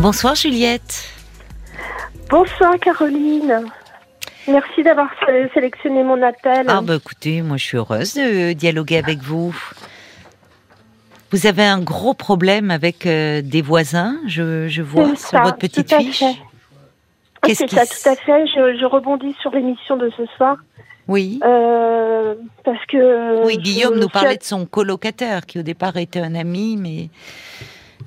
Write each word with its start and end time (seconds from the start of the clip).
Bonsoir 0.00 0.34
Juliette. 0.34 1.04
Bonsoir 2.30 2.78
Caroline. 2.80 3.66
Merci 4.48 4.82
d'avoir 4.82 5.10
sélectionné 5.52 6.02
mon 6.02 6.22
appel. 6.22 6.64
Ah 6.68 6.80
bah 6.80 6.94
écoutez, 6.96 7.42
moi 7.42 7.58
je 7.58 7.64
suis 7.64 7.76
heureuse 7.76 8.14
de 8.14 8.54
dialoguer 8.54 8.96
avec 8.96 9.18
vous. 9.18 9.54
Vous 11.30 11.46
avez 11.46 11.64
un 11.64 11.80
gros 11.80 12.14
problème 12.14 12.70
avec 12.70 13.04
euh, 13.04 13.42
des 13.42 13.60
voisins, 13.60 14.16
je, 14.26 14.68
je 14.68 14.80
vois 14.80 15.08
sur 15.08 15.18
ça, 15.18 15.42
votre 15.42 15.58
petite 15.58 15.94
fiche. 15.94 16.24
C'est 17.44 17.68
ça, 17.68 17.84
tout 17.84 18.08
à 18.08 18.16
fait. 18.16 18.46
Je, 18.46 18.78
je 18.80 18.86
rebondis 18.86 19.36
sur 19.42 19.50
l'émission 19.50 19.98
de 19.98 20.10
ce 20.16 20.24
soir. 20.36 20.56
Oui. 21.08 21.40
euh, 21.44 22.34
parce 22.64 22.84
que. 22.86 23.44
Oui, 23.44 23.58
Guillaume 23.58 23.98
nous 23.98 24.08
parlait 24.08 24.38
de 24.38 24.42
son 24.44 24.64
colocataire 24.64 25.44
qui 25.44 25.58
au 25.58 25.62
départ 25.62 25.98
était 25.98 26.20
un 26.20 26.34
ami, 26.34 26.76
mais 26.78 27.10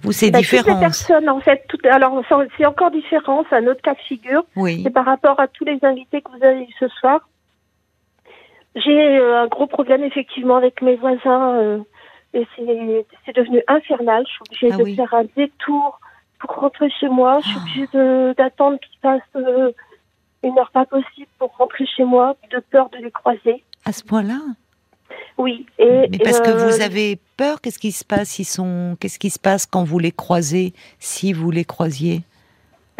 vous 0.04 0.12
c'est 0.12 0.32
bah, 0.32 0.40
toutes 0.40 0.50
différent. 0.50 0.76
les 0.76 0.80
personnes, 0.82 1.30
en 1.30 1.40
fait. 1.40 1.66
Toutes, 1.70 1.86
alors, 1.86 2.22
c'est- 2.58 2.66
encore 2.66 2.92
différent, 2.92 3.44
c'est 3.50 3.56
un 3.58 3.68
autre 3.68 3.82
cas 3.82 3.94
de 3.94 4.00
figure. 4.00 4.44
Oui. 4.56 4.82
C'est 4.84 4.90
par 4.92 5.06
rapport 5.06 5.40
à 5.40 5.48
tous 5.48 5.66
les 5.66 5.80
invités 5.84 6.22
que 6.22 6.30
vous 6.32 6.44
avez 6.44 6.62
eu 6.64 6.74
ce 6.80 6.88
soir. 6.90 7.22
J'ai 8.76 9.18
euh, 9.20 9.44
un 9.44 9.48
gros 9.48 9.68
problème 9.68 10.04
effectivement 10.04 10.56
avec 10.56 10.82
mes 10.82 10.96
voisins 10.96 11.56
euh, 11.58 11.80
et 12.34 12.48
c'est 12.58 13.36
devenu 13.36 13.62
infernal. 13.68 14.24
Je 14.28 14.32
suis 14.56 14.68
obligée 14.68 14.70
Ah 14.74 14.78
de 14.78 14.84
oui. 14.84 14.96
faire 14.96 15.14
un 15.14 15.26
détour 15.36 16.00
pour 16.40 16.56
rentrer 16.56 16.90
chez 17.00 17.08
moi. 17.08 17.40
Je 17.42 17.50
suis 17.50 17.58
Ah. 17.58 17.62
obligée 17.62 18.34
d'attendre 18.36 18.80
qu'ils 18.80 19.00
passent 19.00 19.22
euh, 19.36 19.72
une 20.44 20.58
heure 20.58 20.72
pas 20.72 20.86
possible 20.86 21.28
pour 21.38 21.56
rentrer 21.58 21.86
chez 21.86 22.04
moi, 22.04 22.36
de 22.52 22.60
peur 22.60 22.90
de 22.90 22.98
les 22.98 23.12
croiser. 23.12 23.64
À 23.86 23.92
ce 23.94 24.04
point-là. 24.04 24.40
Oui. 25.38 25.66
Et, 25.80 26.08
Mais 26.10 26.18
parce 26.20 26.40
que 26.42 26.50
euh, 26.50 26.66
vous 26.68 26.82
avez 26.82 27.18
peur, 27.38 27.60
qu'est-ce 27.62 27.80
qui 27.80 27.92
se 27.92 28.06
passe? 28.06 28.40
Ils 28.40 28.46
sont, 28.46 28.96
qu'est-ce 29.00 29.20
qui 29.20 29.30
se 29.30 29.40
passe 29.40 29.66
quand 29.66 29.84
vous 29.84 30.00
les 30.00 30.12
croisez, 30.12 30.74
si 31.00 31.34
vous 31.34 31.52
les 31.52 31.66
croisiez? 31.66 32.22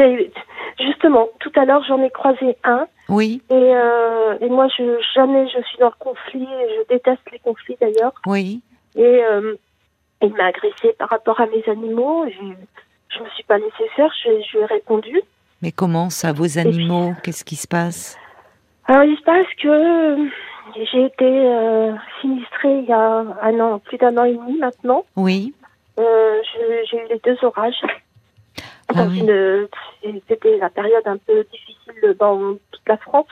Et 0.02 0.32
justement, 0.80 1.28
tout 1.40 1.52
à 1.56 1.66
l'heure 1.66 1.84
j'en 1.88 2.02
ai 2.02 2.10
croisé 2.10 2.58
un 2.64 2.88
Oui, 3.10 3.42
et, 3.50 3.54
euh, 3.54 4.38
et 4.42 4.50
moi 4.50 4.68
je 4.76 4.98
jamais 5.14 5.48
je 5.48 5.62
suis 5.64 5.78
dans 5.78 5.88
le 5.90 6.00
conflit. 6.00 6.44
Et 6.44 6.68
je 6.78 6.88
déteste 6.96 7.22
les 7.32 7.40
conflits 7.40 7.78
d'ailleurs. 7.80 8.14
oui. 8.26 8.62
Et 8.96 9.24
euh, 9.24 9.56
il 10.22 10.32
m'a 10.34 10.46
agressé 10.46 10.94
par 10.98 11.10
rapport 11.10 11.40
à 11.42 11.48
mes 11.48 11.64
animaux. 11.70 12.26
Je, 12.30 12.46
je 13.16 13.24
me 13.24 13.30
suis 13.30 13.44
pas 13.44 13.58
laissé 13.58 13.90
faire, 13.96 14.12
je, 14.24 14.30
je 14.52 14.58
lui 14.58 14.64
ai 14.64 14.66
répondu. 14.68 15.22
Mais 15.62 15.72
comment 15.72 16.10
ça, 16.10 16.32
vos 16.32 16.58
animaux? 16.58 17.14
Qu'est-ce 17.24 17.44
qui 17.44 17.56
se 17.56 17.68
passe? 17.68 18.18
Alors 18.86 19.04
il 19.04 19.18
se 19.18 19.24
passe 19.24 19.46
que 19.62 19.68
euh, 19.68 20.26
j'ai 20.76 21.06
été 21.06 21.26
euh, 21.26 21.94
sinistrée 22.22 22.80
il 22.80 22.86
y 22.86 22.92
a 22.94 23.20
un 23.42 23.60
an, 23.60 23.80
plus 23.80 23.98
d'un 23.98 24.18
an 24.18 24.24
et 24.26 24.34
demi 24.34 24.58
maintenant. 24.58 25.06
Oui. 25.16 25.54
Euh, 26.00 26.42
j'ai 26.90 26.98
eu 26.98 27.08
les 27.10 27.20
deux 27.20 27.38
orages. 27.44 27.82
Ah 28.96 29.06
oui. 29.10 29.24
C'était 30.28 30.58
la 30.58 30.70
période 30.70 31.06
un 31.08 31.18
peu 31.18 31.44
difficile 31.52 32.16
dans 32.20 32.56
toute 32.72 32.88
la 32.88 32.98
France. 32.98 33.28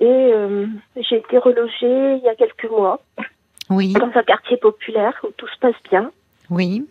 Et 0.00 0.06
euh, 0.06 0.66
j'ai 0.96 1.16
été 1.16 1.38
relogée 1.38 2.16
il 2.16 2.22
y 2.24 2.28
a 2.28 2.34
quelques 2.34 2.68
mois 2.70 3.00
Oui, 3.70 3.92
dans 3.92 4.10
un 4.14 4.22
quartier 4.22 4.56
populaire 4.56 5.14
où 5.22 5.28
tout 5.36 5.46
se 5.48 5.58
passe 5.60 5.80
bien. 5.90 6.10
oui. 6.50 6.86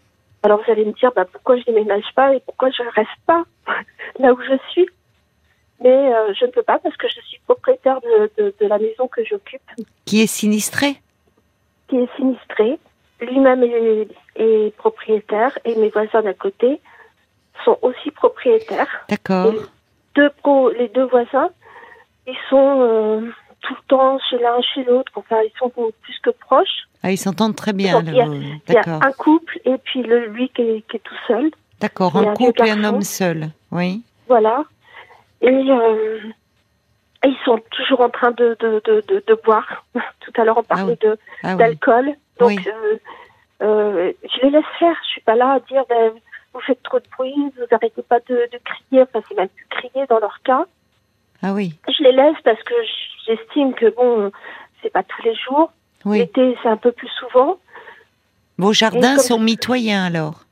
Alors 0.45 0.61
vous 0.61 0.69
allez 0.73 0.83
me 0.83 0.91
dire 0.91 1.09
bah, 1.15 1.23
pourquoi 1.31 1.55
je 1.57 1.63
déménage 1.63 2.03
pas 2.15 2.35
et 2.35 2.41
pourquoi 2.41 2.69
je 2.69 2.83
reste 2.95 3.07
pas 3.25 3.43
là 4.19 4.33
où 4.33 4.41
je 4.41 4.57
suis? 4.71 4.85
Mais 5.83 6.13
euh, 6.13 6.33
je 6.39 6.45
ne 6.45 6.51
peux 6.51 6.63
pas 6.63 6.79
parce 6.79 6.95
que 6.95 7.07
je 7.09 7.19
suis 7.27 7.39
propriétaire 7.45 7.99
de, 8.01 8.31
de, 8.37 8.55
de 8.59 8.67
la 8.67 8.77
maison 8.77 9.07
que 9.07 9.23
j'occupe, 9.25 9.61
Qui 10.05 10.21
est 10.21 10.27
sinistré? 10.27 10.95
Qui 11.89 11.97
est 11.97 12.15
sinistrée. 12.15 12.79
Lui-même 13.19 13.63
est, 13.63 14.07
est 14.37 14.75
propriétaire 14.77 15.57
et 15.65 15.75
mes 15.75 15.89
voisins 15.89 16.21
d'à 16.21 16.33
côté 16.33 16.79
sont 17.65 17.77
aussi 17.81 18.11
propriétaires. 18.11 19.05
D'accord. 19.09 19.53
Et 19.53 19.59
deux 20.15 20.29
pro, 20.41 20.69
les 20.69 20.87
deux 20.87 21.05
voisins, 21.05 21.49
ils 22.27 22.37
sont 22.49 22.81
euh, 22.81 23.29
tout 23.61 23.73
le 23.73 23.87
temps 23.87 24.17
chez 24.29 24.37
l'un 24.39 24.61
chez 24.61 24.83
l'autre. 24.85 25.11
Enfin, 25.15 25.41
ils 25.43 25.57
sont 25.59 25.69
plus 25.69 26.19
que 26.23 26.29
proches. 26.29 26.87
Ah, 27.03 27.11
ils 27.11 27.17
s'entendent 27.17 27.55
très 27.55 27.73
bien. 27.73 28.01
Il 28.01 28.15
y 28.15 28.21
a 28.21 28.27
D'accord. 28.67 29.03
un 29.03 29.11
couple 29.11 29.59
et 29.65 29.77
puis 29.77 30.01
le, 30.03 30.27
lui 30.27 30.49
qui 30.49 30.61
est, 30.61 30.81
qui 30.89 30.97
est 30.97 31.03
tout 31.03 31.21
seul. 31.27 31.51
D'accord. 31.81 32.15
Un 32.15 32.33
couple 32.33 32.65
et 32.65 32.71
un 32.71 32.83
homme 32.85 33.01
seul. 33.01 33.49
Oui. 33.71 34.01
Voilà. 34.29 34.63
Et, 35.43 35.49
euh, 35.49 36.19
ils 37.25 37.37
sont 37.45 37.59
toujours 37.71 38.01
en 38.01 38.09
train 38.09 38.31
de, 38.31 38.57
de, 38.59 38.81
de, 39.07 39.33
boire. 39.45 39.85
Tout 40.21 40.33
à 40.41 40.43
l'heure, 40.43 40.57
on 40.57 40.63
parlait 40.63 40.97
de 41.01 41.17
Ah 41.43 41.51
oui. 41.51 41.57
d'alcool. 41.57 42.13
Donc, 42.39 42.49
Oui. 42.49 42.59
euh, 42.67 42.97
euh, 43.61 44.11
je 44.23 44.41
les 44.45 44.49
laisse 44.51 44.65
faire. 44.79 44.95
Je 45.03 45.09
suis 45.09 45.21
pas 45.21 45.35
là 45.35 45.53
à 45.53 45.59
dire, 45.59 45.83
ben, 45.87 46.11
vous 46.53 46.59
faites 46.61 46.81
trop 46.83 46.99
de 46.99 47.05
bruit, 47.17 47.33
vous 47.57 47.65
arrêtez 47.71 48.01
pas 48.01 48.19
de, 48.27 48.49
crier. 48.63 49.03
Enfin, 49.03 49.21
c'est 49.27 49.35
même 49.37 49.49
plus 49.49 49.67
crier 49.69 50.05
dans 50.09 50.19
leur 50.19 50.41
cas. 50.43 50.65
Ah 51.41 51.53
oui. 51.53 51.73
Je 51.87 52.03
les 52.03 52.11
laisse 52.13 52.37
parce 52.43 52.61
que 52.63 52.73
j'estime 53.25 53.73
que 53.73 53.89
bon, 53.95 54.31
c'est 54.81 54.89
pas 54.91 55.03
tous 55.03 55.21
les 55.23 55.35
jours. 55.35 55.71
L'été, 56.05 56.57
c'est 56.61 56.69
un 56.69 56.77
peu 56.77 56.91
plus 56.91 57.09
souvent. 57.19 57.57
Vos 58.57 58.73
jardins 58.73 59.15
comme- 59.15 59.23
sont 59.25 59.39
mitoyens 59.39 60.05
alors 60.05 60.42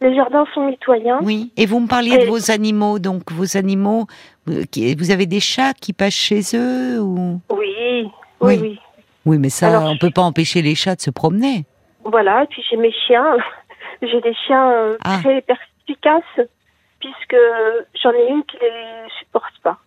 Les 0.00 0.14
jardins 0.14 0.44
sont 0.54 0.64
mitoyens. 0.66 1.18
Oui. 1.22 1.50
Et 1.56 1.66
vous 1.66 1.80
me 1.80 1.88
parliez 1.88 2.18
de 2.18 2.26
vos 2.26 2.50
animaux. 2.50 2.98
Donc 2.98 3.32
vos 3.32 3.56
animaux, 3.56 4.06
vous 4.46 4.64
qui- 4.70 4.94
vous 4.94 5.10
avez 5.10 5.26
des 5.26 5.40
chats 5.40 5.74
qui 5.74 5.92
passent 5.92 6.14
chez 6.14 6.40
eux 6.54 7.00
ou? 7.00 7.40
Oui, 7.50 8.08
oui, 8.40 8.58
Oui. 8.60 8.78
oui. 9.26 9.38
Mais 9.38 9.48
ça, 9.50 9.68
Alors, 9.68 9.90
on 9.90 9.98
peut 9.98 10.10
pas 10.12 10.22
empêcher 10.22 10.62
les 10.62 10.74
chats 10.76 10.94
de 10.94 11.00
se 11.00 11.10
promener. 11.10 11.64
Voilà, 12.04 12.44
et 12.44 12.46
puis 12.46 12.62
j'ai 12.70 12.76
mes 12.76 12.92
chiens. 12.92 13.36
J'ai 14.00 14.20
des 14.20 14.34
chiens 14.46 14.70
euh, 14.70 14.96
Ah. 15.04 15.18
très 15.24 15.40
perspicaces, 15.42 16.46
puisque 17.00 17.36
j'en 18.00 18.12
ai 18.12 18.28
une 18.30 18.44
qui 18.44 18.56
les 18.62 19.08
supporte 19.18 19.52
pas. 19.64 19.78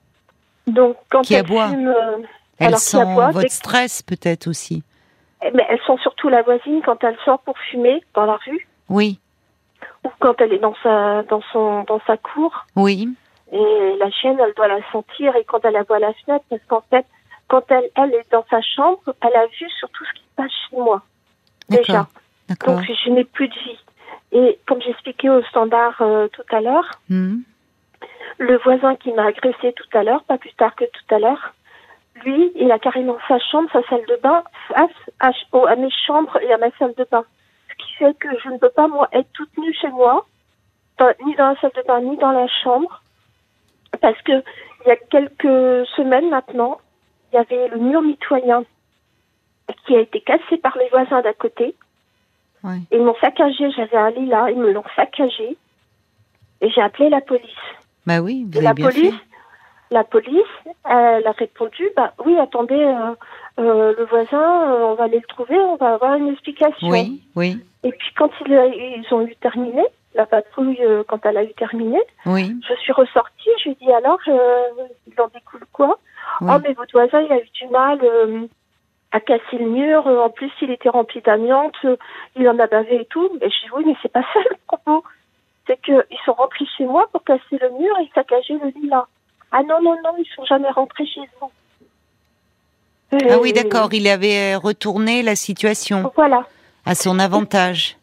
Donc 0.68 0.98
quand 1.10 1.22
Qui 1.22 1.36
elles 1.36 1.40
aboie. 1.46 1.70
fument, 1.70 1.88
euh, 1.88 2.18
Alors, 2.60 2.80
aboie, 2.96 3.32
votre 3.32 3.50
stress 3.52 4.02
peut-être 4.04 4.48
aussi. 4.48 4.84
eh 5.46 5.52
ben, 5.52 5.66
elles 5.70 5.80
sont 5.88 5.98
surtout 6.00 6.28
la 6.28 6.42
voisine 6.42 6.82
quand 6.86 7.02
elle 7.06 7.16
sort 7.24 7.40
pour 7.40 7.58
fumer 7.72 8.04
dans 8.14 8.26
la 8.26 8.38
rue, 8.46 8.68
Oui, 8.90 9.18
ou 10.04 10.10
quand 10.20 10.40
elle 10.42 10.54
est 10.54 10.60
dans 10.60 10.76
sa 10.84 11.24
dans 11.24 11.42
son 11.52 11.84
dans 11.84 12.02
sa 12.08 12.18
cour. 12.18 12.66
oui, 12.76 13.10
Et 13.52 13.96
la 14.00 14.10
chienne, 14.12 14.40
elle 14.40 14.54
doit 14.54 14.68
la 14.68 14.80
sentir, 14.92 15.36
et 15.36 15.44
quand 15.44 15.64
elle 15.66 15.74
la 15.74 15.84
voit 15.84 15.98
à 15.98 16.00
la 16.00 16.14
fenêtre, 16.14 16.46
parce 16.50 16.62
qu'en 16.68 16.84
fait, 16.90 17.06
quand 17.48 17.64
elle 17.70 17.90
elle 17.96 18.14
est 18.14 18.32
dans 18.32 18.46
sa 18.50 18.62
chambre, 18.62 19.02
elle 19.22 19.36
a 19.36 19.46
vu 19.48 19.70
sur 19.80 19.90
tout 19.90 20.06
ce 20.06 20.14
qui 20.14 20.22
se 20.22 20.36
passe 20.36 20.52
chez 20.70 20.78
moi. 20.78 21.02
Déjà. 21.70 22.08
Donc 22.66 22.82
je 22.84 23.10
n'ai 23.10 23.24
plus 23.24 23.48
de 23.48 23.54
vie. 23.54 23.80
Et 24.34 24.60
comme 24.68 24.82
j'expliquais 24.82 25.30
au 25.30 25.44
standard 25.44 26.02
euh, 26.02 26.28
tout 26.30 26.44
à 26.56 26.62
l'heure, 26.62 26.90
Hmm, 27.10 27.40
le 28.38 28.58
voisin 28.60 28.96
qui 28.96 29.12
m'a 29.12 29.26
agressé 29.26 29.74
tout 29.74 29.98
à 29.98 30.04
l'heure, 30.04 30.24
pas 30.24 30.38
plus 30.38 30.54
tard 30.54 30.76
que 30.76 30.86
tout 30.86 31.16
à 31.16 31.20
l'heure, 31.20 31.54
lui, 32.24 32.52
il 32.56 32.72
a 32.72 32.80
carrément 32.80 33.18
sa 33.28 33.40
chambre, 33.40 33.70
sa 33.72 33.84
salle 33.84 34.06
de 34.08 34.20
bain, 34.22 34.44
face 34.68 34.90
à 35.20 35.76
mes 35.76 35.92
chambres 36.06 36.38
et 36.42 36.52
à 36.52 36.58
ma 36.58 36.72
salle 36.78 36.94
de 36.98 37.06
bain. 37.10 37.24
Qui 37.82 37.94
fait 37.94 38.14
que 38.18 38.28
je 38.44 38.50
ne 38.50 38.58
peux 38.58 38.70
pas, 38.70 38.88
moi, 38.88 39.08
être 39.12 39.30
toute 39.34 39.56
nue 39.58 39.74
chez 39.74 39.90
moi, 39.90 40.26
dans- 40.98 41.14
ni 41.26 41.36
dans 41.36 41.50
la 41.50 41.56
salle 41.60 41.72
de 41.76 41.82
bain, 41.88 42.02
ni 42.02 42.16
dans 42.18 42.32
la 42.32 42.48
chambre, 42.64 43.02
parce 44.02 44.22
que 44.22 44.44
il 44.84 44.88
y 44.88 44.92
a 44.92 44.96
quelques 44.96 45.88
semaines 45.96 46.30
maintenant, 46.30 46.80
il 47.32 47.36
y 47.36 47.40
avait 47.40 47.68
le 47.70 47.78
mur 47.78 48.02
mitoyen 48.02 48.64
qui 49.86 49.96
a 49.96 50.00
été 50.02 50.22
cassé 50.22 50.58
par 50.58 50.78
les 50.78 50.90
voisins 50.90 51.22
d'à 51.22 51.34
côté. 51.34 51.76
ouais. 52.64 52.80
Ils 52.92 53.02
m'ont 53.02 53.16
saccagé, 53.22 53.72
j'avais 53.72 53.98
un 53.98 54.10
lit 54.12 54.26
là, 54.28 54.50
ils 54.52 54.58
me 54.58 54.72
l'ont 54.72 54.84
saccagé. 54.96 55.58
Et 56.62 56.70
j'ai 56.70 56.82
appelé 56.82 57.10
la 57.10 57.22
police. 57.22 57.50
Bah 58.06 58.20
oui, 58.22 58.44
vous 58.46 58.54
Et 58.54 58.58
avez 58.58 58.66
la 58.66 58.74
bien 58.74 58.88
police, 58.90 59.14
fait. 59.14 59.26
La 59.92 60.04
police, 60.06 60.42
elle 60.86 61.28
a 61.28 61.32
répondu, 61.32 61.90
bah 61.96 62.14
oui, 62.26 62.38
attendez, 62.40 62.76
euh, 62.76 63.14
euh, 63.60 63.94
le 63.98 64.06
voisin, 64.06 64.72
euh, 64.72 64.86
on 64.86 64.94
va 64.96 65.04
aller 65.04 65.20
le 65.20 65.28
trouver, 65.28 65.60
on 65.60 65.76
va 65.76 65.96
avoir 65.96 66.16
une 66.16 66.30
explication. 66.30 66.88
Oui, 66.90 67.22
oui, 67.36 67.58
Et 67.84 67.92
puis 67.92 68.10
quand 68.18 68.32
ils, 68.46 69.04
ils 69.06 69.14
ont 69.14 69.22
eu 69.22 69.36
terminé, 69.36 69.84
la 70.16 70.26
patrouille, 70.26 70.80
euh, 70.82 71.04
quand 71.08 71.26
elle 71.26 71.38
a 71.38 71.44
eu 71.44 71.54
terminé, 71.54 72.00
oui, 72.26 72.56
je 72.68 72.74
suis 72.76 72.94
ressortie, 72.94 73.50
je 73.60 73.66
lui 73.66 73.72
ai 73.72 73.86
dit 73.86 73.92
alors, 73.92 74.20
euh, 74.28 74.62
il 75.08 75.22
en 75.22 75.28
découle 75.28 75.66
quoi? 75.74 76.00
Oui. 76.40 76.52
Oh, 76.54 76.60
mais 76.64 76.74
votre 76.74 76.92
voisin, 76.94 77.22
il 77.22 77.32
a 77.32 77.40
eu 77.40 77.50
du 77.54 77.68
mal 77.68 78.00
euh, 78.04 78.48
à 79.12 79.20
casser 79.20 79.58
le 79.58 79.70
mur. 79.70 80.08
En 80.08 80.30
plus, 80.30 80.52
il 80.62 80.72
était 80.72 80.90
rempli 80.90 81.22
d'amiante. 81.22 81.76
euh, 81.86 81.98
Il 82.38 82.48
en 82.48 82.58
a 82.60 82.68
bavé 82.68 83.02
et 83.02 83.06
tout. 83.06 83.30
Et 83.42 83.50
je 83.50 83.66
dis, 83.66 83.72
oui, 83.76 83.84
mais 83.86 83.96
c'est 84.02 84.12
pas 84.12 84.24
ça 84.34 84.40
le 84.50 84.56
propos. 84.68 85.04
C'est 85.68 85.80
qu'ils 85.82 86.04
sont 86.26 86.34
rentrés 86.34 86.66
chez 86.78 86.86
moi 86.86 87.08
pour 87.12 87.24
casser 87.24 87.58
le 87.60 87.70
mur 87.72 87.94
et 88.00 88.10
saccager 88.16 88.54
le 88.54 88.68
lit 88.70 88.88
là. 88.88 89.08
Ah 89.52 89.62
non, 89.64 89.82
non, 89.82 89.96
non, 90.04 90.12
ils 90.18 90.28
sont 90.36 90.46
jamais 90.46 90.70
rentrés 90.70 91.06
chez 91.06 91.22
vous. 91.40 91.52
Ah 93.14 93.38
oui, 93.42 93.50
Et- 93.50 93.54
d'accord, 93.54 93.94
il 93.94 94.08
avait 94.08 94.54
euh, 94.56 94.58
retourné 94.58 95.22
la 95.24 95.36
situation 95.36 96.12
Voilà. 96.16 96.46
à 96.86 96.96
son 96.96 97.20
avantage. 97.20 97.98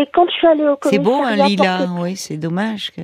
Et 0.00 0.06
quand 0.12 0.26
je 0.26 0.32
suis 0.32 0.46
allée 0.46 0.64
au 0.66 0.76
C'est 0.82 0.98
beau 0.98 1.22
un 1.22 1.36
commissariat 1.36 1.78
là, 1.80 1.86
que- 1.86 2.00
oui, 2.02 2.16
c'est 2.16 2.36
dommage. 2.36 2.90
Que... 2.92 3.00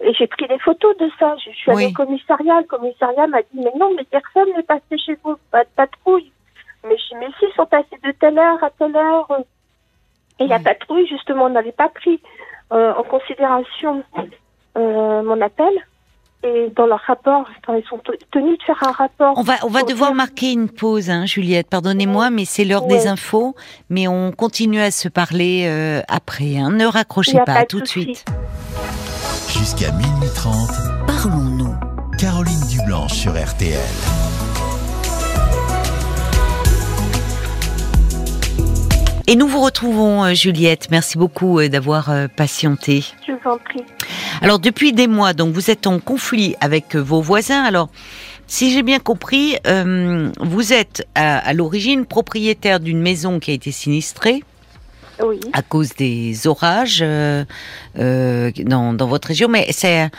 Et 0.00 0.12
j'ai 0.14 0.26
pris 0.26 0.46
des 0.48 0.58
photos 0.58 0.96
de 0.98 1.10
ça. 1.18 1.34
Je 1.44 1.50
suis 1.50 1.70
allée 1.70 1.86
Oui. 1.86 1.92
au 1.92 1.94
commissariat. 1.94 2.60
Le 2.60 2.66
commissariat 2.66 3.26
m'a 3.26 3.40
dit, 3.42 3.48
mais 3.62 3.72
non, 3.78 3.90
mais 3.96 4.04
personne 4.04 4.48
n'est 4.56 4.62
passé 4.62 4.98
chez 4.98 5.16
vous, 5.22 5.36
pas 5.50 5.64
de 5.64 5.68
patrouille. 5.76 6.30
Mais 6.86 6.96
je 6.98 7.16
mais 7.16 7.26
si, 7.38 7.46
ils 7.50 7.54
sont 7.56 7.66
passés 7.66 7.98
de 8.02 8.10
telle 8.12 8.38
heure 8.38 8.62
à 8.62 8.70
telle 8.70 8.94
heure. 8.96 9.26
Et 10.40 10.46
la 10.46 10.56
Oui. 10.58 10.62
patrouille, 10.62 11.06
justement, 11.06 11.48
n'avait 11.48 11.72
pas 11.72 11.88
pris 11.88 12.20
euh, 12.72 12.92
en 12.94 13.02
considération 13.04 14.02
euh, 14.76 15.22
mon 15.22 15.40
appel. 15.40 15.72
Et 16.46 16.70
dans 16.76 16.84
leur 16.86 17.00
rapport, 17.06 17.46
ils 17.70 17.82
sont 17.88 17.96
te- 17.98 18.12
tenus 18.30 18.58
de 18.58 18.62
faire 18.64 18.76
un 18.86 18.92
rapport. 18.92 19.32
On 19.38 19.42
va, 19.42 19.54
on 19.62 19.68
va 19.68 19.80
pour 19.80 19.88
devoir 19.88 20.10
dire- 20.10 20.16
marquer 20.16 20.52
une 20.52 20.68
pause, 20.68 21.08
hein, 21.08 21.24
Juliette. 21.24 21.68
Pardonnez-moi, 21.70 22.28
mais 22.28 22.44
c'est 22.44 22.64
l'heure 22.66 22.86
des 22.86 23.06
infos. 23.06 23.54
Mais 23.88 24.08
on 24.08 24.30
continue 24.30 24.80
à 24.80 24.90
se 24.90 25.08
parler 25.08 25.64
euh, 25.66 26.02
après. 26.08 26.58
hein. 26.58 26.70
Ne 26.70 26.84
raccrochez 26.86 27.38
pas, 27.38 27.44
pas 27.54 27.64
tout 27.64 27.80
de 27.80 27.86
suite. 27.86 28.24
Jusqu'à 29.48 29.90
minuit 29.92 30.28
30, 30.34 30.68
Parlons-nous. 31.06 31.74
Caroline 32.18 32.60
Dublanche 32.70 33.12
sur 33.14 33.32
RTL. 33.32 33.78
Et 39.26 39.36
nous 39.36 39.48
vous 39.48 39.60
retrouvons, 39.60 40.22
euh, 40.24 40.34
Juliette. 40.34 40.88
Merci 40.90 41.16
beaucoup 41.16 41.58
euh, 41.58 41.68
d'avoir 41.68 42.10
euh, 42.10 42.26
patienté. 42.28 43.04
Je 43.26 43.32
vous 43.32 43.50
en 43.50 43.56
prie. 43.58 43.82
Alors 44.42 44.58
depuis 44.58 44.92
des 44.92 45.06
mois, 45.06 45.32
donc 45.32 45.54
vous 45.54 45.70
êtes 45.70 45.86
en 45.86 45.98
conflit 45.98 46.56
avec 46.60 46.94
vos 46.94 47.22
voisins. 47.22 47.62
Alors, 47.64 47.88
si 48.46 48.70
j'ai 48.70 48.82
bien 48.82 48.98
compris, 48.98 49.56
euh, 49.66 50.30
vous 50.40 50.74
êtes 50.74 51.06
à, 51.14 51.38
à 51.38 51.52
l'origine 51.54 52.04
propriétaire 52.04 52.80
d'une 52.80 53.00
maison 53.00 53.40
qui 53.40 53.50
a 53.52 53.54
été 53.54 53.72
sinistrée 53.72 54.44
Oui. 55.24 55.40
à 55.54 55.62
cause 55.62 55.94
des 55.94 56.46
orages 56.46 57.00
euh, 57.00 57.44
euh, 57.98 58.50
dans, 58.66 58.92
dans 58.92 59.06
votre 59.06 59.28
région. 59.28 59.48
Mais 59.48 59.68
c'est 59.70 60.10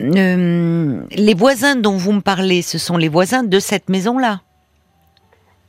euh, 0.00 1.00
les 1.10 1.34
voisins 1.34 1.74
dont 1.74 1.96
vous 1.96 2.12
me 2.12 2.20
parlez, 2.20 2.62
ce 2.62 2.78
sont 2.78 2.96
les 2.96 3.08
voisins 3.08 3.42
de 3.42 3.58
cette 3.58 3.88
maison-là. 3.88 4.42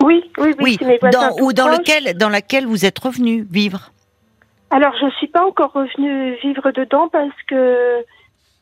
Oui, 0.03 0.29
oui, 0.37 0.53
oui. 0.59 0.77
Mes 0.81 0.99
dans, 0.99 1.35
ou 1.41 1.53
dans 1.53 1.67
proches. 1.67 1.79
lequel, 1.79 2.17
dans 2.17 2.29
laquelle 2.29 2.65
vous 2.65 2.85
êtes 2.85 2.99
revenu 2.99 3.45
vivre? 3.49 3.91
Alors, 4.71 4.93
je 4.99 5.09
suis 5.17 5.27
pas 5.27 5.45
encore 5.45 5.71
revenue 5.71 6.35
vivre 6.43 6.71
dedans 6.71 7.07
parce 7.07 7.41
que 7.47 8.03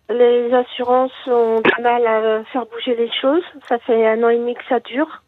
les 0.09 0.53
assurances 0.53 1.11
ont 1.27 1.61
du 1.61 1.81
mal 1.81 2.05
à 2.05 2.43
faire 2.51 2.65
bouger 2.65 2.95
les 2.95 3.09
choses. 3.21 3.43
Ça 3.67 3.79
fait 3.79 4.07
un 4.07 4.21
an 4.23 4.29
et 4.29 4.37
demi 4.37 4.53
que 4.53 4.65
ça 4.69 4.79
dure. 4.79 5.23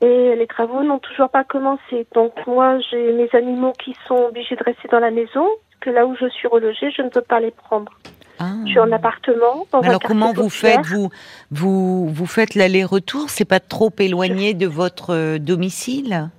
Et 0.00 0.36
les 0.36 0.46
travaux 0.46 0.82
n'ont 0.82 0.98
toujours 0.98 1.30
pas 1.30 1.44
commencé. 1.44 2.06
Donc, 2.14 2.32
moi, 2.46 2.78
j'ai 2.90 3.12
mes 3.12 3.28
animaux 3.32 3.72
qui 3.72 3.96
sont 4.06 4.26
obligés 4.28 4.56
de 4.56 4.62
rester 4.62 4.88
dans 4.88 5.00
la 5.00 5.10
maison. 5.10 5.46
Que 5.80 5.90
là 5.90 6.06
où 6.06 6.14
je 6.16 6.28
suis 6.28 6.48
relogée, 6.48 6.90
je 6.90 7.02
ne 7.02 7.08
peux 7.08 7.22
pas 7.22 7.40
les 7.40 7.50
prendre. 7.50 7.92
Ah. 8.38 8.52
Je 8.64 8.70
suis 8.70 8.78
en 8.80 8.90
appartement. 8.92 9.66
Dans 9.72 9.80
Alors 9.80 10.00
comment 10.00 10.32
vous 10.32 10.48
populaire. 10.48 10.76
faites 10.82 10.86
vous 10.86 11.10
vous 11.50 12.08
vous 12.08 12.26
faites 12.26 12.54
l'aller-retour 12.54 13.30
C'est 13.30 13.44
pas 13.44 13.60
trop 13.60 13.92
éloigné 13.98 14.54
de 14.54 14.66
votre 14.66 15.14
euh, 15.14 15.38
domicile 15.38 16.30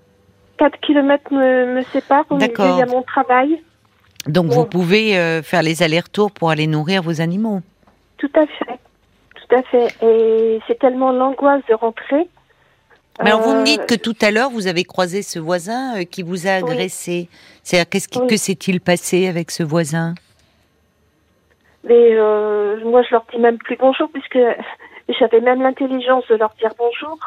4 0.58 0.80
kilomètres 0.82 1.34
me, 1.34 1.76
me 1.76 1.82
séparent. 1.84 2.26
D'accord. 2.32 2.76
il 2.76 2.80
y 2.80 2.82
a 2.82 2.86
mon 2.86 3.02
travail. 3.02 3.62
Donc 4.28 4.48
Bon. 4.48 4.56
vous 4.56 4.66
pouvez 4.66 5.18
euh, 5.18 5.42
faire 5.44 5.62
les 5.64 5.84
allers-retours 5.84 6.32
pour 6.32 6.50
aller 6.50 6.68
nourrir 6.68 7.02
vos 7.04 7.22
animaux. 7.22 7.62
Tout 8.18 8.32
à 8.36 8.46
fait. 8.48 8.80
Tout 9.36 9.56
à 9.56 9.62
fait. 9.64 9.88
Et 10.02 10.60
c'est 10.68 10.80
tellement 10.80 11.12
l'angoisse 11.12 11.62
de 11.70 11.74
rentrer. 11.76 12.28
Mais 13.24 13.30
alors 13.30 13.42
vous 13.42 13.54
me 13.54 13.60
Euh, 13.62 13.64
dites 13.64 13.86
que 13.86 13.96
tout 13.96 14.16
à 14.22 14.32
l'heure 14.32 14.50
vous 14.50 14.68
avez 14.68 14.84
croisé 14.84 15.22
ce 15.22 15.40
voisin 15.40 16.04
qui 16.06 16.24
vous 16.24 16.48
a 16.48 16.52
agressé. 16.52 17.30
C'est-à-dire 17.64 17.90
qu'est-ce 17.90 18.08
qui, 18.10 18.20
Oui. 18.20 18.28
que 18.28 18.36
s'est-il 18.38 18.82
passé 18.82 19.28
avec 19.28 19.52
ce 19.52 19.64
voisin 19.64 20.16
Mais 21.88 22.10
euh, 22.16 22.84
moi, 22.84 23.02
je 23.04 23.12
leur 23.12 23.26
dis 23.32 23.40
même 23.40 23.58
plus 23.58 23.78
bonjour 23.78 24.10
puisque 24.12 24.38
j'avais 25.20 25.40
même 25.42 25.62
l'intelligence 25.62 26.24
de 26.30 26.36
leur 26.36 26.54
dire 26.60 26.72
bonjour. 26.78 27.18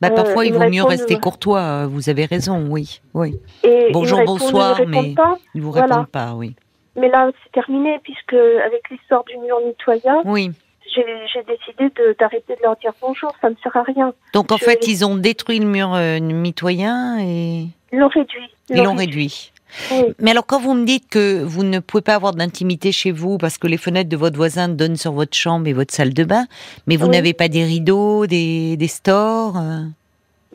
Bah 0.00 0.08
Euh, 0.10 0.14
parfois 0.14 0.44
il 0.44 0.52
vaut 0.52 0.68
mieux 0.68 0.82
rester 0.84 1.18
courtois. 1.18 1.60
euh, 1.60 1.86
Vous 1.88 2.08
avez 2.08 2.24
raison, 2.26 2.66
oui, 2.68 3.00
oui. 3.14 3.38
Et 3.62 3.88
Bonjour, 3.92 4.18
répondent, 4.18 4.38
bonsoir, 4.40 4.80
mais- 4.86 5.14
pas. 5.14 5.36
Ils 5.54 5.62
vous 5.62 5.70
Voilà. 5.72 5.86
répondent 5.86 6.08
pas, 6.08 6.32
oui. 6.34 6.54
Mais 6.96 7.08
là, 7.08 7.30
c'est 7.42 7.52
terminé 7.52 7.98
puisque 8.02 8.34
avec 8.34 8.88
l'histoire 8.90 9.24
du 9.24 9.36
mur 9.38 9.58
mitoyen, 9.66 10.22
Oui. 10.24 10.50
j'ai 10.94 11.42
décidé 11.42 11.92
d'arrêter 12.20 12.54
de, 12.54 12.62
leur 12.62 12.76
dire 12.76 12.92
bonjour. 13.00 13.32
Ça 13.40 13.50
ne 13.50 13.54
sert 13.62 13.76
à 13.76 13.82
rien. 13.82 14.12
Donc 14.32 14.52
en 14.52 14.56
Je- 14.56 14.64
fait 14.64 14.86
ils 14.86 15.04
ont 15.04 15.16
détruit 15.16 15.58
le 15.58 15.66
mur 15.66 15.92
euh, 15.94 16.20
mitoyen 16.20 17.18
et 17.20 17.66
Ils 17.92 17.98
l'ont 17.98 18.08
réduit. 18.08 18.48
ils 18.70 18.82
l'ont 18.82 18.94
réduit. 18.94 19.52
Oui. 19.90 20.14
Mais 20.20 20.30
alors, 20.32 20.46
quand 20.46 20.60
vous 20.60 20.74
me 20.74 20.84
dites 20.84 21.08
que 21.08 21.42
vous 21.42 21.62
ne 21.64 21.78
pouvez 21.80 22.02
pas 22.02 22.14
avoir 22.14 22.32
d'intimité 22.34 22.92
chez 22.92 23.10
vous 23.12 23.38
parce 23.38 23.58
que 23.58 23.66
les 23.66 23.76
fenêtres 23.78 24.08
de 24.08 24.16
votre 24.16 24.36
voisin 24.36 24.68
donnent 24.68 24.96
sur 24.96 25.12
votre 25.12 25.36
chambre 25.36 25.66
et 25.66 25.72
votre 25.72 25.92
salle 25.94 26.14
de 26.14 26.24
bain, 26.24 26.44
mais 26.86 26.96
vous 26.96 27.06
Oui. 27.06 27.12
n'avez 27.12 27.32
pas 27.34 27.48
des 27.48 27.64
rideaux, 27.64 28.26
des, 28.26 28.76
des 28.76 28.88
stores 28.88 29.56
euh? 29.56 29.82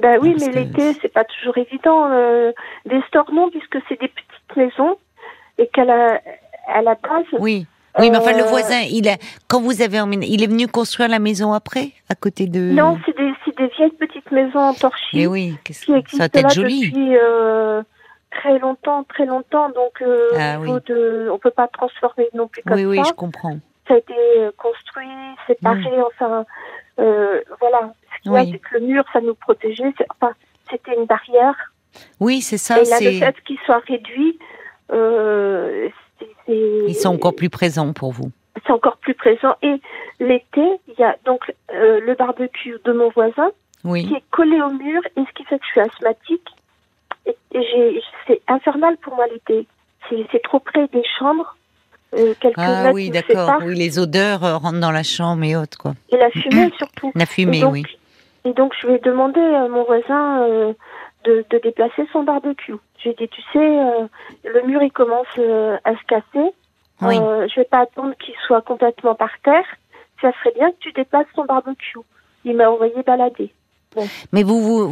Ben 0.02 0.18
oui, 0.22 0.32
Parce 0.32 0.46
mais 0.46 0.52
que- 0.54 0.60
l'été, 0.60 1.00
c'est 1.02 1.12
pas 1.14 1.26
toujours 1.26 1.58
évident. 1.58 2.08
euh, 2.10 2.52
des 2.86 3.02
stores, 3.10 3.32
non, 3.34 3.50
puisque 3.50 3.78
c'est 3.90 4.00
des 4.00 4.08
petites 4.08 4.56
maisons 4.56 4.96
et 5.58 5.68
qu'à 5.68 5.84
la, 5.84 6.22
à 6.74 6.82
la 6.82 6.96
base, 6.96 7.26
Oui. 7.40 7.66
Oui, 8.00 8.12
mais 8.12 8.18
enfin, 8.18 8.32
le 8.32 8.44
Euh, 8.44 8.48
voisin, 8.48 8.80
il 8.90 9.10
a, 9.10 9.18
quand 9.50 9.60
vous 9.60 9.82
avez 9.82 10.00
emménagé, 10.00 10.32
il 10.32 10.42
est 10.44 10.48
venu 10.48 10.68
construire 10.68 11.10
la 11.10 11.20
maison 11.20 11.52
après, 11.52 11.90
à 12.08 12.16
côté 12.16 12.46
de. 12.46 12.60
non, 12.60 12.98
c'est 13.06 13.18
des, 13.18 13.32
des 13.58 13.68
vieilles 13.76 13.92
petites 14.00 14.32
maisons 14.32 14.60
en 14.60 14.74
torchis. 14.74 15.18
Mais 15.18 15.28
oui, 15.28 15.56
qu'est-ce 15.66 15.82
qui 15.82 15.92
que 15.92 15.98
existe 15.98 16.18
ça 16.22 16.30
va 16.32 16.40
être 16.40 16.44
là 16.44 16.48
joli. 16.50 16.82
depuis 16.92 17.18
euh, 17.18 17.82
très 18.32 18.60
longtemps, 18.60 19.04
très 19.04 19.26
longtemps. 19.26 19.70
Donc, 19.70 20.02
euh, 20.02 20.30
Ah 20.38 20.58
de, 20.58 21.30
on 21.32 21.38
peut 21.40 21.52
pas 21.52 21.68
transformer 21.68 22.28
non 22.34 22.48
plus 22.48 22.62
comme 22.64 22.76
Oui, 22.78 22.86
oui, 22.86 22.98
ça. 22.98 23.04
je 23.10 23.14
comprends. 23.14 23.58
Ça 23.88 23.96
a 23.96 23.98
été 23.98 24.14
euh, 24.38 24.52
construit, 24.58 25.08
séparé, 25.48 25.90
enfin, 26.06 26.46
euh, 27.00 27.42
voilà. 27.60 27.94
Ce 28.18 28.22
qu'il 28.24 28.32
y 28.32 28.38
a, 28.38 28.42
Oui. 28.42 28.50
c'est 28.52 28.60
que 28.60 28.74
le 28.76 28.82
mur, 28.82 29.04
ça 29.14 29.22
nous 29.22 29.36
protégeait. 29.36 29.94
Enfin, 30.22 30.34
c'était 30.70 30.96
une 30.96 31.06
barrière. 31.06 31.56
Oui, 32.20 32.42
c'est 32.42 32.58
ça. 32.60 32.80
Et 32.82 32.86
là, 32.86 32.98
le 33.02 33.12
fait 33.20 33.36
qu'il 33.46 33.58
soit 33.66 33.82
réduit, 33.88 34.38
euh, 34.92 35.90
Ils 36.48 36.94
sont 36.96 37.10
encore 37.10 37.36
plus 37.36 37.50
présents 37.50 37.94
pour 37.94 38.12
vous. 38.12 38.32
c'est 38.66 38.72
encore 38.74 38.98
plus 38.98 39.14
présent. 39.16 39.56
Et 39.64 39.82
l'été, 40.20 40.62
il 40.88 40.94
y 41.00 41.04
a 41.04 41.16
donc 41.26 41.52
euh, 41.74 42.00
le 42.02 42.14
barbecue 42.16 42.78
de 42.86 42.92
mon 42.92 43.10
voisin 43.10 43.50
qui 43.82 43.88
Oui. 43.88 44.14
est 44.16 44.24
collé 44.32 44.62
au 44.62 44.70
mur, 44.70 45.02
et 45.16 45.22
ce 45.26 45.32
qui 45.34 45.44
fait 45.46 45.58
que 45.58 45.66
je 45.66 45.70
suis 45.72 45.80
asthmatique. 45.82 46.48
C'est 48.28 48.42
infernal 48.48 48.98
pour 48.98 49.16
moi 49.16 49.26
l'été. 49.28 49.68
C'est, 50.10 50.42
trop 50.44 50.60
près 50.60 50.88
des 50.88 51.04
chambres. 51.20 51.56
Euh, 52.16 52.34
Ah 52.58 52.92
oui, 52.94 53.12
d'accord. 53.12 53.60
Oui, 53.64 53.76
les 53.76 54.00
odeurs 54.00 54.44
euh, 54.44 54.58
rentrent 54.58 54.80
dans 54.80 54.92
la 54.92 55.04
chambre 55.04 55.44
et 55.44 55.56
autres, 55.56 55.78
quoi. 55.78 55.94
Et 56.10 56.18
la 56.18 56.30
fumée 56.32 56.72
surtout. 56.78 57.12
La 57.14 57.24
Et 57.24 57.28
fumée, 57.28 57.62
donc, 57.62 57.74
oui. 57.74 57.84
et 58.46 58.54
donc, 58.54 58.74
je 58.82 58.88
lui 58.88 58.96
ai 58.96 59.00
demandé 59.00 59.40
à 59.40 59.68
mon 59.68 59.84
voisin 59.84 60.42
euh, 60.42 60.74
de, 61.26 61.46
de 61.50 61.58
déplacer 61.60 62.08
son 62.12 62.24
barbecue. 62.24 62.74
J'ai 63.04 63.14
dit, 63.14 63.28
tu 63.28 63.42
sais, 63.54 63.60
euh, 63.60 64.08
le 64.44 64.62
mur, 64.64 64.82
il 64.82 64.92
commence 64.92 65.28
à 65.38 65.92
se 65.96 66.06
casser. 66.08 66.54
Oui. 67.02 67.16
Je 67.16 67.56
vais 67.56 67.66
pas 67.66 67.82
attendre 67.82 68.14
qu'il 68.18 68.36
soit 68.48 68.62
complètement 68.62 69.16
par 69.16 69.32
terre. 69.44 69.66
Ça 70.22 70.32
serait 70.40 70.54
bien 70.56 70.72
que 70.72 70.78
tu 70.80 70.92
déplaces 70.92 71.28
ton 71.36 71.46
barbecue. 71.46 72.00
Il 72.44 72.56
m'a 72.58 72.70
envoyé 72.70 73.02
balader. 73.04 73.54
Mais 74.32 74.44
vous, 74.44 74.88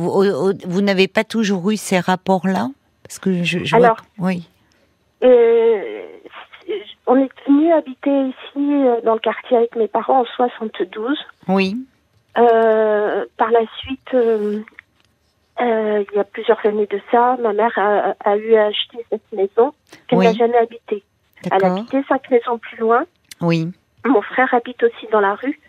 vous, 0.66 0.82
n'avez 0.82 1.08
pas 1.08 1.24
toujours 1.24 1.70
eu 1.72 1.78
ces 1.78 2.00
rapports-là? 2.00 2.70
Parce 3.04 3.20
que 3.20 3.44
je. 3.44 3.64
je 3.64 3.76
vois 3.76 3.86
Alors, 3.86 3.98
que- 3.98 4.08
oui. 4.20 4.48
Euh, 5.24 6.02
on 7.08 7.16
est 7.16 7.30
venu 7.48 7.72
habiter 7.72 8.28
ici 8.30 8.58
euh, 8.58 9.02
dans 9.04 9.14
le 9.14 9.20
quartier 9.20 9.58
avec 9.58 9.76
mes 9.76 9.88
parents 9.88 10.22
en 10.22 10.26
72. 10.26 11.18
Oui. 11.48 11.78
Euh, 12.38 13.26
par 13.38 13.50
la 13.52 13.62
suite, 13.80 14.14
euh, 14.14 14.62
il 15.60 16.16
y 16.16 16.20
a 16.20 16.24
plusieurs 16.24 16.64
années 16.66 16.86
de 16.88 17.00
ça, 17.12 17.38
ma 17.42 17.54
mère 17.54 17.72
a, 17.78 18.14
a 18.24 18.38
eu 18.38 18.56
à 18.56 18.66
acheter 18.68 18.98
cette 19.10 19.32
maison 19.32 19.74
qu'elle 20.08 20.20
Oui. 20.20 20.26
n'a 20.26 20.34
jamais 20.34 20.58
habitée. 20.58 21.04
Elle 21.44 21.50
D'accord. 21.62 21.78
habitait 21.78 22.04
cinq 22.08 22.30
maisons 22.30 22.58
plus 22.60 22.78
loin. 22.78 23.06
Oui. 23.42 23.72
Mon 24.06 24.22
frère 24.22 24.54
habite 24.54 24.84
aussi 24.84 25.08
dans 25.12 25.20
la 25.20 25.36
rue. 25.36 25.60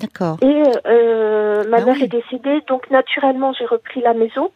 D'accord. 0.00 0.38
Et 0.42 0.62
euh, 0.86 1.64
ma 1.68 1.78
Ah 1.78 1.84
mère 1.84 1.94
oui. 1.96 2.04
est 2.04 2.08
décédée, 2.08 2.60
donc 2.68 2.90
naturellement 2.90 3.52
j'ai 3.52 3.64
repris 3.66 4.00
la 4.00 4.14
maison. 4.14 4.50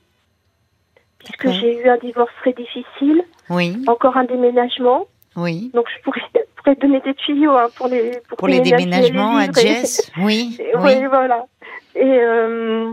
Puisque 1.19 1.49
j'ai 1.51 1.79
eu 1.83 1.89
un 1.89 1.97
divorce 1.99 2.31
très 2.41 2.53
difficile, 2.53 3.25
Oui. 3.51 3.77
encore 3.89 4.17
un 4.17 4.25
déménagement. 4.25 5.07
Oui. 5.37 5.71
Donc 5.75 5.87
je 5.97 6.03
pourrais, 6.03 6.21
pourrais 6.57 6.75
donner 6.77 7.01
des 7.01 7.15
tuyaux 7.15 7.53
hein, 7.57 7.69
pour 7.77 7.89
les 7.89 8.19
pour, 8.29 8.39
Pour 8.39 8.49
les 8.49 8.61
déménagements 8.61 9.37
à 9.37 9.51
Jess. 9.51 10.11
Oui. 10.19 10.57
et- 10.61 10.77
Oui. 10.77 11.05
Voilà. 11.07 11.47
Et, 11.95 12.03
euh, 12.05 12.93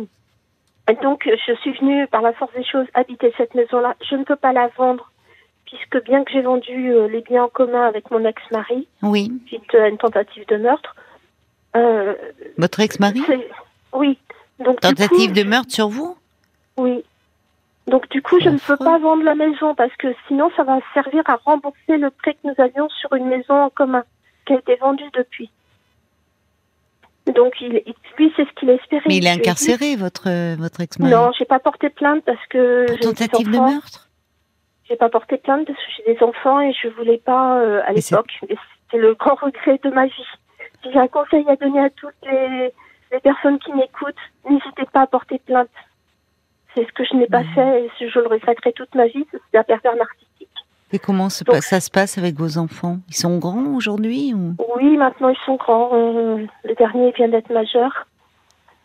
et 0.89 0.95
donc 1.03 1.27
je 1.47 1.53
suis 1.55 1.73
venue 1.73 2.07
par 2.07 2.21
la 2.21 2.33
force 2.33 2.53
des 2.53 2.63
choses 2.63 2.87
habiter 2.93 3.33
cette 3.37 3.53
maison-là. 3.55 3.95
Je 4.09 4.15
ne 4.15 4.23
peux 4.23 4.35
pas 4.35 4.53
la 4.53 4.67
vendre 4.77 5.11
puisque 5.65 6.03
bien 6.05 6.23
que 6.23 6.31
j'ai 6.31 6.41
vendu 6.41 6.91
euh, 6.93 7.07
les 7.07 7.21
biens 7.21 7.45
en 7.45 7.49
commun 7.49 7.83
avec 7.87 8.09
mon 8.11 8.23
ex-mari 8.25 8.87
Oui. 9.01 9.31
suite 9.47 9.73
à 9.75 9.87
une 9.87 9.97
tentative 9.97 10.47
de 10.47 10.57
meurtre. 10.57 10.95
Euh, 11.75 12.13
Votre 12.57 12.79
ex-mari 12.79 13.21
oui. 13.95 14.17
Donc 14.59 14.79
Tentative 14.81 15.29
coup, 15.29 15.33
de 15.33 15.43
meurtre 15.43 15.71
sur 15.71 15.89
vous 15.89 16.17
Oui. 16.77 17.03
Donc 17.87 18.09
du 18.09 18.21
coup, 18.21 18.39
je 18.39 18.49
ne 18.49 18.57
peux 18.57 18.77
pas 18.77 18.97
vendre 18.97 19.23
la 19.23 19.35
maison 19.35 19.75
parce 19.75 19.95
que 19.97 20.07
sinon, 20.27 20.49
ça 20.55 20.63
va 20.63 20.79
servir 20.93 21.23
à 21.27 21.35
rembourser 21.35 21.97
le 21.97 22.09
prêt 22.09 22.33
que 22.33 22.47
nous 22.47 22.55
avions 22.57 22.89
sur 22.89 23.13
une 23.13 23.27
maison 23.27 23.53
en 23.53 23.69
commun 23.69 24.03
qui 24.45 24.53
a 24.53 24.57
été 24.57 24.75
vendue 24.75 25.09
depuis. 25.13 25.49
Donc 27.27 27.53
il, 27.59 27.81
lui, 28.17 28.33
c'est 28.35 28.45
ce 28.45 28.53
qu'il 28.59 28.69
espérait. 28.69 29.03
Mais 29.07 29.17
il 29.17 29.25
est 29.25 29.33
lui 29.33 29.39
incarcéré, 29.39 29.95
votre, 29.95 30.55
votre 30.55 30.81
ex-mari 30.81 31.11
Non, 31.11 31.31
j'ai 31.37 31.45
pas 31.45 31.59
porté 31.59 31.89
plainte 31.89 32.23
parce 32.23 32.45
que 32.49 32.85
Pour 32.87 32.99
tentative 32.99 33.51
de 33.51 33.57
meurtre 33.57 34.09
J'ai 34.87 34.95
pas 34.95 35.09
porté 35.09 35.37
plainte 35.37 35.65
parce 35.65 35.77
que 35.77 35.91
j'ai 35.97 36.13
des 36.13 36.23
enfants 36.23 36.61
et 36.61 36.73
je 36.73 36.87
voulais 36.89 37.17
pas 37.17 37.59
euh, 37.59 37.81
à 37.85 37.93
l'époque. 37.93 38.39
C'est 38.91 38.97
le 38.97 39.13
grand 39.15 39.35
regret 39.35 39.79
de 39.83 39.89
ma 39.89 40.05
vie. 40.05 40.25
J'ai 40.91 40.99
un 40.99 41.07
conseil 41.07 41.45
à 41.49 41.55
donner 41.55 41.79
à 41.79 41.89
toutes 41.89 42.13
les, 42.23 42.71
les 43.11 43.19
personnes 43.19 43.59
qui 43.59 43.71
m'écoutent, 43.73 44.15
n'hésitez 44.49 44.85
pas 44.93 45.01
à 45.01 45.07
porter 45.07 45.39
plainte. 45.39 45.69
C'est 46.75 46.85
ce 46.85 46.91
que 46.93 47.03
je 47.05 47.15
n'ai 47.15 47.27
pas 47.27 47.43
fait 47.55 47.85
et 47.85 48.07
je 48.07 48.19
le 48.19 48.27
regretterai 48.27 48.73
toute 48.73 48.93
ma 48.95 49.07
vie, 49.07 49.25
c'est 49.31 49.57
un 49.57 49.63
pervers 49.63 49.95
narcissique. 49.95 50.49
Et 50.91 50.99
comment 50.99 51.29
se 51.29 51.43
Donc- 51.43 51.55
passe- 51.55 51.65
ça 51.67 51.79
se 51.79 51.89
passe 51.89 52.17
avec 52.17 52.35
vos 52.35 52.57
enfants? 52.57 52.97
Ils 53.09 53.15
sont 53.15 53.37
grands 53.39 53.73
aujourd'hui 53.75 54.33
ou... 54.33 54.55
Oui, 54.77 54.97
maintenant 54.97 55.29
ils 55.29 55.37
sont 55.45 55.55
grands. 55.55 55.89
Euh, 55.93 56.45
le 56.63 56.75
dernier 56.75 57.11
vient 57.11 57.29
d'être 57.29 57.49
majeur. 57.51 58.05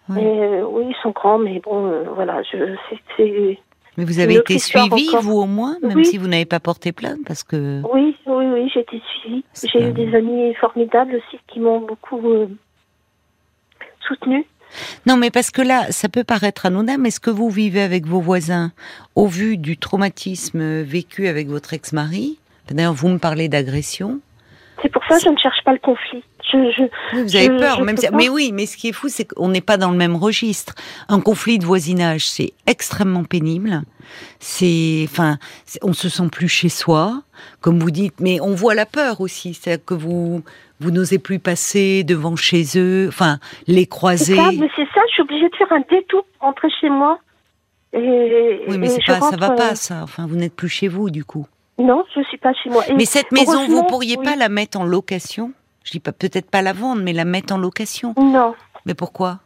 Ouais. 0.08 0.22
Et, 0.22 0.40
euh, 0.42 0.64
oui, 0.66 0.86
ils 0.88 0.96
sont 1.02 1.10
grands, 1.10 1.38
mais 1.38 1.60
bon, 1.60 1.86
euh, 1.86 2.04
voilà, 2.14 2.42
je, 2.42 2.74
c'est- 3.16 3.58
Mais 3.96 4.04
vous 4.04 4.18
avez 4.20 4.36
été 4.36 4.54
histoire 4.54 4.86
suivi, 4.86 5.08
encore. 5.08 5.22
vous 5.22 5.32
au 5.38 5.46
moins, 5.46 5.76
même 5.82 5.98
Oui. 5.98 6.04
si 6.06 6.16
vous 6.18 6.28
n'avez 6.28 6.44
pas 6.46 6.60
porté 6.60 6.92
plainte, 6.92 7.18
parce 7.26 7.42
que 7.42 7.82
Oui, 7.92 8.16
oui, 8.26 8.46
oui, 8.46 8.70
j'ai 8.72 8.80
été 8.80 9.00
suivie. 9.20 9.44
J'ai 9.72 9.88
eu 9.88 9.92
des 9.92 10.14
amis 10.14 10.54
formidables 10.54 11.16
aussi 11.16 11.38
qui 11.48 11.58
m'ont 11.60 11.80
beaucoup 11.80 12.20
euh, 12.30 12.46
soutenue. 14.06 14.46
non, 15.06 15.16
mais 15.16 15.30
parce 15.30 15.50
que 15.50 15.62
là, 15.62 15.90
ça 15.90 16.08
peut 16.08 16.24
paraître 16.24 16.66
anodin, 16.66 16.96
mais 16.98 17.10
ce 17.10 17.20
que 17.20 17.30
vous 17.30 17.50
vivez 17.50 17.82
avec 17.82 18.06
vos 18.06 18.20
voisins, 18.20 18.72
au 19.16 19.26
vu 19.26 19.56
du 19.56 19.76
traumatisme 19.76 20.82
vécu 20.82 21.26
avec 21.26 21.48
votre 21.48 21.74
ex-mari, 21.74 22.38
d'ailleurs 22.70 22.94
vous 22.94 23.08
me 23.08 23.18
parlez 23.18 23.48
d'agression, 23.48 24.20
C'est 24.82 24.90
pour 24.92 25.02
ça 25.08 25.16
que 25.18 25.24
je 25.24 25.28
ne 25.30 25.36
cherche 25.36 25.62
pas 25.64 25.72
le 25.72 25.78
conflit. 25.80 26.22
Je, 26.52 26.58
je, 26.76 26.82
Oui, 27.16 27.22
vous 27.24 27.36
avez 27.36 27.46
Je- 27.46 27.58
peur, 27.58 27.80
même 27.82 27.96
si- 27.96 28.06
mais 28.12 28.28
oui, 28.28 28.50
mais 28.52 28.66
ce 28.66 28.76
qui 28.76 28.88
est 28.88 28.92
fou, 28.92 29.08
c'est 29.08 29.24
qu'on 29.26 29.48
n'est 29.48 29.60
pas 29.60 29.76
dans 29.76 29.90
le 29.90 29.96
même 29.96 30.16
registre. 30.16 30.74
Un 31.08 31.20
conflit 31.20 31.58
de 31.58 31.64
voisinage, 31.64 32.26
c'est 32.28 32.52
extrêmement 32.66 33.24
pénible. 33.24 33.82
C'est, 34.40 35.06
enfin, 35.08 35.38
on 35.82 35.92
se 35.92 36.08
sent 36.08 36.28
plus 36.32 36.48
chez 36.48 36.68
soi, 36.68 37.22
comme 37.60 37.78
vous 37.78 37.90
dites, 37.92 38.18
mais 38.20 38.40
on 38.40 38.54
voit 38.54 38.74
la 38.74 38.86
peur 38.86 39.20
aussi, 39.20 39.54
c'est 39.54 39.84
que 39.84 39.94
vous, 39.94 40.42
vous 40.80 40.90
n'osez 40.90 41.18
plus 41.18 41.38
passer 41.38 42.02
devant 42.04 42.34
chez 42.36 42.64
eux, 42.76 43.06
enfin, 43.08 43.38
les 43.68 43.86
croiser. 43.86 44.34
ça, 44.36 44.50
mais 44.52 44.68
c'est 44.74 44.86
ça, 44.94 45.00
je 45.08 45.12
suis 45.12 45.22
obligée 45.22 45.48
de 45.48 45.56
faire 45.56 45.72
un 45.72 45.82
détour 45.90 46.24
pour 46.38 46.48
rentrer 46.48 46.68
chez 46.80 46.90
moi. 46.90 47.18
Et, 47.92 48.60
Oui, 48.68 48.78
mais 48.78 48.92
et 48.94 48.98
pas, 49.06 49.20
ça 49.20 49.36
va 49.36 49.52
euh, 49.52 49.56
pas, 49.56 49.74
ça. 49.74 50.00
Enfin, 50.02 50.26
vous 50.26 50.36
n'êtes 50.36 50.54
plus 50.54 50.68
chez 50.68 50.88
vous, 50.88 51.10
du 51.10 51.24
coup. 51.24 51.46
Non, 51.78 52.04
je 52.14 52.22
suis 52.24 52.38
pas 52.38 52.52
chez 52.54 52.70
moi. 52.70 52.84
Et 52.88 52.94
Mais 52.94 53.04
cette 53.04 53.32
maison, 53.32 53.66
vous 53.66 53.84
pourriez 53.84 54.16
oui. 54.18 54.24
pas 54.24 54.36
la 54.36 54.48
mettre 54.48 54.78
en 54.78 54.84
location? 54.84 55.52
Je 55.84 55.92
dis 55.92 56.00
pas, 56.00 56.12
peut-être 56.12 56.50
pas 56.50 56.62
la 56.62 56.72
vendre, 56.72 57.02
mais 57.02 57.12
la 57.12 57.24
mettre 57.24 57.54
en 57.54 57.58
location. 57.58 58.14
Non, 58.18 58.54
Mais 58.86 58.94
pourquoi? 58.94 59.38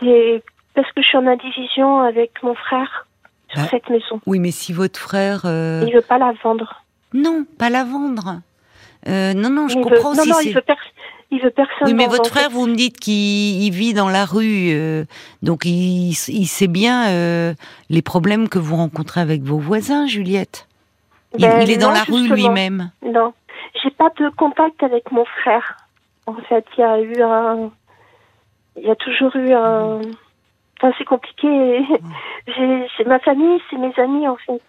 C'est 0.00 0.42
parce 0.74 0.90
que 0.92 1.02
je 1.02 1.06
suis 1.08 1.16
en 1.18 1.26
indivision 1.26 2.00
avec 2.00 2.42
mon 2.42 2.54
frère 2.54 3.06
sur 3.48 3.62
Bah. 3.62 3.68
cette 3.70 3.88
maison. 3.88 4.20
Oui, 4.26 4.38
mais 4.38 4.50
si 4.50 4.72
votre 4.72 4.98
frère, 5.00 5.42
euh, 5.44 5.84
Il 5.86 5.94
veut 5.94 6.02
pas 6.02 6.18
la 6.18 6.32
vendre. 6.44 6.82
non, 7.14 7.46
pas 7.58 7.70
la 7.70 7.84
vendre. 7.84 8.40
Euh, 9.08 9.32
non, 9.34 9.50
non, 9.50 9.68
je 9.68 9.76
il 9.78 9.82
comprends 9.82 10.10
veut... 10.12 10.16
Non, 10.16 10.22
si 10.24 10.28
non, 10.30 10.36
il 10.42 10.54
veut, 10.54 10.62
il 11.30 11.40
veut 11.40 11.50
personne. 11.50 11.86
Oui, 11.86 11.94
mais 11.94 12.06
votre 12.06 12.24
fait. 12.24 12.40
frère, 12.40 12.50
vous 12.50 12.66
me 12.66 12.74
dites 12.74 12.98
qu'il 12.98 13.62
il 13.62 13.70
vit 13.70 13.94
dans 13.94 14.08
la 14.08 14.24
rue, 14.26 14.70
euh, 14.72 15.04
donc 15.42 15.64
il, 15.64 16.10
il 16.10 16.46
sait 16.46 16.66
bien 16.66 17.08
euh, 17.08 17.54
les 17.88 18.02
problèmes 18.02 18.48
que 18.48 18.58
vous 18.58 18.76
rencontrez 18.76 19.20
avec 19.20 19.42
vos 19.42 19.58
voisins, 19.58 20.06
Juliette. 20.06 20.66
Il, 21.38 21.42
Ben 21.42 21.62
il 21.62 21.70
est 21.70 21.76
dans 21.76 21.88
non, 21.88 21.94
la 21.94 22.02
rue 22.04 22.28
lui-même. 22.28 22.90
Non, 23.06 23.32
j'ai 23.82 23.90
pas 23.90 24.10
de 24.18 24.28
contact 24.30 24.82
avec 24.82 25.10
mon 25.12 25.24
frère. 25.42 25.76
En 26.26 26.34
fait, 26.48 26.64
il 26.76 26.80
y 26.80 26.84
a 26.84 27.00
eu 27.00 27.22
un, 27.22 27.70
il 28.76 28.84
y 28.86 28.90
a 28.90 28.96
toujours 28.96 29.34
eu 29.36 29.52
un. 29.52 30.00
Enfin, 30.78 30.92
c'est 30.98 31.04
compliqué. 31.04 31.84
J'ai, 32.46 32.86
c'est 32.96 33.06
ma 33.06 33.18
famille, 33.20 33.60
c'est 33.70 33.78
mes 33.78 33.94
amis 33.98 34.28
en 34.28 34.36
fait, 34.36 34.60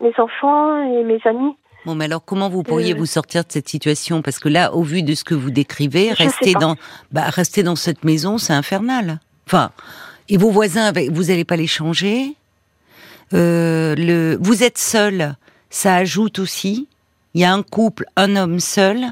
mes 0.00 0.12
enfants 0.18 0.82
et 0.82 1.02
mes 1.04 1.20
amis. 1.24 1.54
Bon, 1.86 1.94
mais 1.94 2.04
alors 2.06 2.24
comment 2.24 2.48
vous 2.48 2.62
pourriez 2.62 2.92
Euh. 2.92 2.96
vous 2.96 3.06
sortir 3.06 3.44
de 3.44 3.50
cette 3.50 3.68
situation? 3.68 4.20
Parce 4.22 4.38
que 4.38 4.48
là, 4.48 4.74
au 4.74 4.82
vu 4.82 5.02
de 5.02 5.14
ce 5.14 5.24
que 5.24 5.34
vous 5.34 5.50
décrivez, 5.50 6.10
Je 6.10 6.24
rester 6.24 6.52
dans, 6.54 6.76
bah, 7.12 7.22
rester 7.30 7.62
dans 7.62 7.76
cette 7.76 8.04
maison, 8.04 8.36
c'est 8.38 8.52
infernal. 8.52 9.20
Enfin, 9.46 9.70
et 10.28 10.36
vos 10.36 10.50
voisins, 10.50 10.92
vous 11.10 11.24
n'allez 11.24 11.44
pas 11.44 11.56
les 11.56 11.66
changer? 11.66 12.34
Euh, 13.34 13.94
le, 13.96 14.36
vous 14.40 14.62
êtes 14.62 14.78
seul, 14.78 15.34
ça 15.70 15.94
ajoute 15.96 16.38
aussi. 16.38 16.88
Il 17.34 17.40
y 17.42 17.44
a 17.44 17.52
un 17.52 17.62
couple, 17.62 18.06
un 18.16 18.36
homme 18.36 18.58
seul. 18.58 19.06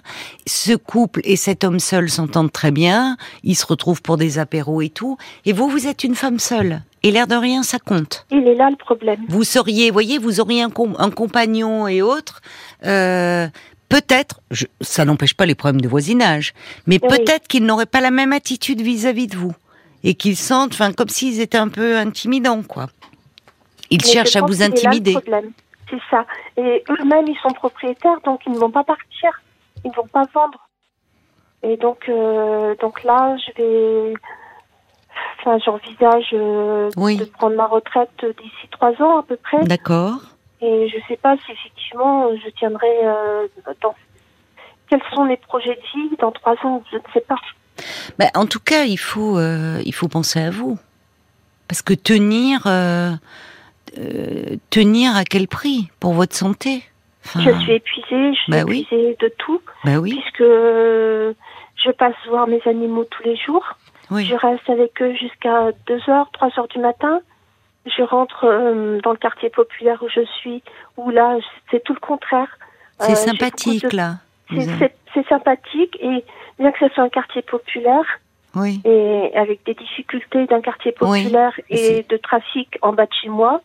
Ce 0.46 0.72
couple 0.74 1.20
et 1.24 1.36
cet 1.36 1.64
homme 1.64 1.78
seul 1.80 2.08
s'entendent 2.10 2.50
très 2.52 2.70
bien. 2.70 3.16
Ils 3.44 3.54
se 3.54 3.66
retrouvent 3.66 4.02
pour 4.02 4.16
des 4.16 4.38
apéros 4.38 4.80
et 4.82 4.88
tout. 4.88 5.16
Et 5.44 5.52
vous, 5.52 5.68
vous 5.68 5.86
êtes 5.86 6.02
une 6.02 6.14
femme 6.14 6.38
seule. 6.38 6.82
Et 7.02 7.10
l'air 7.12 7.26
de 7.26 7.36
rien, 7.36 7.62
ça 7.62 7.78
compte 7.78 8.26
Il 8.32 8.48
est 8.48 8.54
là 8.56 8.68
le 8.70 8.76
problème. 8.76 9.20
vous 9.28 9.44
seriez, 9.44 9.90
voyez, 9.90 10.18
vous 10.18 10.40
auriez 10.40 10.62
un, 10.62 10.70
com- 10.70 10.96
un 10.98 11.10
compagnon 11.10 11.86
et 11.86 12.02
autres, 12.02 12.40
euh, 12.84 13.46
peut-être, 13.88 14.40
ça 14.80 15.04
n'empêche 15.04 15.34
pas 15.34 15.46
les 15.46 15.54
problèmes 15.54 15.80
de 15.82 15.88
voisinage, 15.88 16.52
mais 16.88 16.98
Oui. 17.00 17.08
peut-être 17.08 17.46
qu'ils 17.46 17.64
n'auraient 17.64 17.86
pas 17.86 18.00
la 18.00 18.10
même 18.10 18.32
attitude 18.32 18.80
vis-à-vis 18.80 19.28
de 19.28 19.36
vous 19.36 19.54
et 20.02 20.14
qu'ils 20.14 20.36
sentent, 20.36 20.72
enfin, 20.72 20.92
comme 20.92 21.08
s'ils 21.10 21.40
étaient 21.40 21.58
un 21.58 21.68
peu 21.68 21.96
intimidants, 21.96 22.62
quoi. 22.64 22.88
Ils 23.90 24.00
Mais 24.04 24.12
cherchent 24.12 24.34
à 24.34 24.40
vous 24.40 24.48
qu'il 24.48 24.56
est 24.56 24.60
là 24.60 24.68
le 24.68 24.74
intimider. 24.74 25.12
problème. 25.12 25.50
C'est 25.90 26.00
ça. 26.10 26.26
Et 26.56 26.82
eux-mêmes, 26.90 27.26
ils 27.28 27.38
sont 27.38 27.54
propriétaires, 27.54 28.20
donc 28.24 28.40
ils 28.46 28.52
ne 28.52 28.58
vont 28.58 28.70
pas 28.70 28.84
partir. 28.84 29.30
Ils 29.84 29.90
ne 29.90 29.94
vont 29.94 30.06
pas 30.08 30.24
vendre. 30.34 30.68
Et 31.62 31.76
donc, 31.76 32.08
euh, 32.08 32.74
donc 32.80 33.02
là, 33.04 33.36
je 33.36 33.62
vais. 33.62 34.14
Enfin, 35.40 35.58
j'envisage 35.64 36.28
euh, 36.32 36.90
Oui. 36.96 37.16
de 37.16 37.24
prendre 37.24 37.56
ma 37.56 37.66
retraite 37.66 38.24
d'ici 38.42 38.68
trois 38.70 38.90
ans 39.02 39.18
à 39.18 39.22
peu 39.22 39.36
près. 39.36 39.62
D'accord. 39.64 40.18
Et 40.60 40.88
je 40.88 40.96
ne 40.96 41.02
sais 41.08 41.16
pas 41.16 41.36
si 41.44 41.52
effectivement 41.52 42.30
je 42.36 42.50
tiendrai 42.50 42.98
euh, 43.04 43.46
dans. 43.80 43.94
Quels 44.88 45.02
sont 45.12 45.24
mes 45.24 45.36
projets 45.36 45.74
de 45.74 46.00
vie 46.00 46.16
dans 46.18 46.32
trois 46.32 46.54
ans 46.64 46.82
Je 46.90 46.96
ne 46.96 47.02
sais 47.12 47.20
pas. 47.20 47.36
Ben, 48.18 48.30
en 48.34 48.46
tout 48.46 48.60
cas, 48.60 48.84
il 48.84 48.96
faut, 48.98 49.38
euh, 49.38 49.80
il 49.84 49.92
faut 49.94 50.08
penser 50.08 50.40
à 50.40 50.50
vous. 50.50 50.78
Parce 51.68 51.82
que 51.82 51.94
tenir, 51.94 52.62
euh, 53.98 54.56
tenir 54.70 55.16
à 55.16 55.24
quel 55.24 55.48
prix 55.48 55.88
pour 56.00 56.12
votre 56.14 56.34
santé 56.34 56.82
Enfin, 57.24 57.40
Je 57.40 57.50
suis 57.60 57.72
épuisée, 57.72 58.34
je 58.34 58.38
suis 58.40 58.52
Bah 58.52 58.62
oui. 58.66 58.86
épuisée 58.90 59.16
de 59.20 59.28
tout, 59.38 59.60
Ben 59.84 59.98
oui, 59.98 60.12
puisque 60.20 60.44
je 60.44 61.90
passe 61.92 62.14
voir 62.28 62.46
mes 62.46 62.60
animaux 62.66 63.04
tous 63.04 63.22
les 63.24 63.36
jours. 63.36 63.64
oui. 64.10 64.24
Je 64.26 64.34
reste 64.34 64.68
avec 64.70 65.00
eux 65.02 65.14
jusqu'à 65.14 65.70
2h, 65.88 66.26
3h 66.32 66.68
du 66.72 66.78
matin. 66.78 67.20
Je 67.86 68.02
rentre 68.02 68.44
euh, 68.44 69.00
dans 69.02 69.10
le 69.12 69.16
quartier 69.16 69.50
populaire 69.50 70.02
où 70.02 70.08
je 70.08 70.24
suis, 70.40 70.62
où 70.96 71.10
là, 71.10 71.36
c'est 71.70 71.82
tout 71.84 71.94
le 71.94 72.00
contraire. 72.00 72.48
C'est 73.00 73.06
Euh, 73.06 73.08
j'ai 73.10 73.14
sympathique, 73.16 73.90
de- 73.90 73.96
là. 73.96 74.14
C'est- 74.50 74.78
C'est 74.78 74.94
c'est 75.14 75.28
sympathique 75.28 75.96
et 76.00 76.24
bien 76.58 76.70
que 76.72 76.78
ce 76.86 76.94
soit 76.94 77.02
un 77.04 77.08
quartier 77.08 77.42
populaire 77.42 78.04
Oui. 78.54 78.80
et 78.84 79.30
avec 79.34 79.64
des 79.64 79.74
difficultés 79.74 80.46
d'un 80.46 80.60
quartier 80.60 80.94
Oui, 81.00 81.22
populaire 81.24 81.52
et 81.70 81.76
c'est- 81.76 82.10
de 82.10 82.16
trafic 82.18 82.76
en 82.82 82.92
bas 82.92 83.06
de 83.06 83.12
chez 83.22 83.28
moi, 83.28 83.62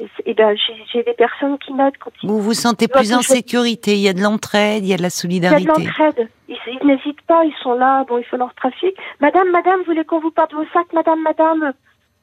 et, 0.00 0.08
et 0.30 0.34
ben 0.34 0.56
j'ai 0.92 1.02
des 1.02 1.12
personnes 1.12 1.58
qui 1.58 1.72
m'aident 1.72 1.96
quand 1.98 2.10
ils 2.22 2.28
Vous 2.28 2.40
vous 2.40 2.54
sentez 2.54 2.88
plus 2.88 3.12
en 3.12 3.20
sécurité, 3.22 3.92
il 3.92 4.00
y 4.00 4.08
a 4.08 4.12
de 4.12 4.20
l'entraide, 4.22 4.84
il 4.84 4.88
y 4.88 4.94
a 4.94 4.96
de 4.96 5.02
la 5.02 5.08
Il 5.08 5.32
y 5.32 5.46
a 5.46 5.50
de 5.50 5.58
solidarité. 5.58 5.84
l'entraide. 5.84 6.28
Ils, 6.48 6.56
ils 6.66 6.86
n'hésitent 6.86 7.22
pas, 7.22 7.44
ils 7.44 7.54
sont 7.62 7.74
là, 7.74 8.04
bon, 8.08 8.18
ils 8.18 8.24
font 8.24 8.38
leur 8.38 8.54
trafic. 8.54 8.94
Madame, 9.20 9.50
madame, 9.50 9.78
vous 9.80 9.86
voulez 9.86 10.04
qu'on 10.04 10.20
vous 10.20 10.30
porte 10.30 10.52
vos 10.54 10.64
sacs, 10.72 10.92
madame, 10.92 11.22
madame? 11.22 11.72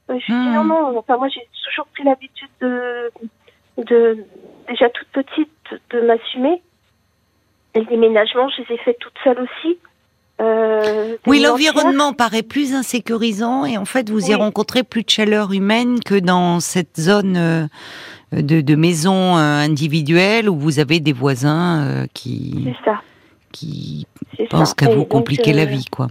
Euh, 0.09 0.17
Je 0.19 0.25
dis 0.25 0.31
Hmm. 0.33 0.53
non, 0.55 0.63
non, 0.63 0.97
enfin, 0.97 1.17
moi 1.17 1.27
j'ai 1.29 1.41
toujours 1.65 1.85
pris 1.93 2.03
l'habitude 2.03 2.49
de, 2.61 3.11
de, 3.77 4.17
déjà 4.69 4.89
toute 4.89 5.07
petite, 5.09 5.49
de 5.91 6.01
m'assumer. 6.01 6.61
Les 7.75 7.85
déménagements, 7.85 8.49
je 8.49 8.61
les 8.63 8.75
ai 8.75 8.77
fait 8.79 8.95
toute 8.99 9.13
seule 9.23 9.39
aussi. 9.41 9.77
Euh, 10.39 11.15
Oui, 11.25 11.39
l'environnement 11.39 12.13
paraît 12.13 12.43
plus 12.43 12.73
insécurisant 12.73 13.65
et 13.65 13.77
en 13.77 13.85
fait, 13.85 14.09
vous 14.09 14.29
y 14.29 14.35
rencontrez 14.35 14.83
plus 14.83 15.03
de 15.03 15.09
chaleur 15.09 15.51
humaine 15.53 15.99
que 16.03 16.15
dans 16.15 16.59
cette 16.59 16.99
zone 16.99 17.37
euh, 17.37 17.67
de, 18.31 18.61
de 18.61 18.75
maison 18.75 19.37
euh, 19.37 19.59
individuelle 19.59 20.49
où 20.49 20.57
vous 20.57 20.79
avez 20.79 20.99
des 20.99 21.13
voisins 21.13 22.05
qui, 22.13 22.73
ça. 22.85 23.01
qui 23.51 24.05
pensent 24.49 24.73
qu'à 24.75 24.89
vous 24.89 25.05
compliquer 25.05 25.53
la 25.53 25.65
vie, 25.65 25.85
quoi. 25.85 26.07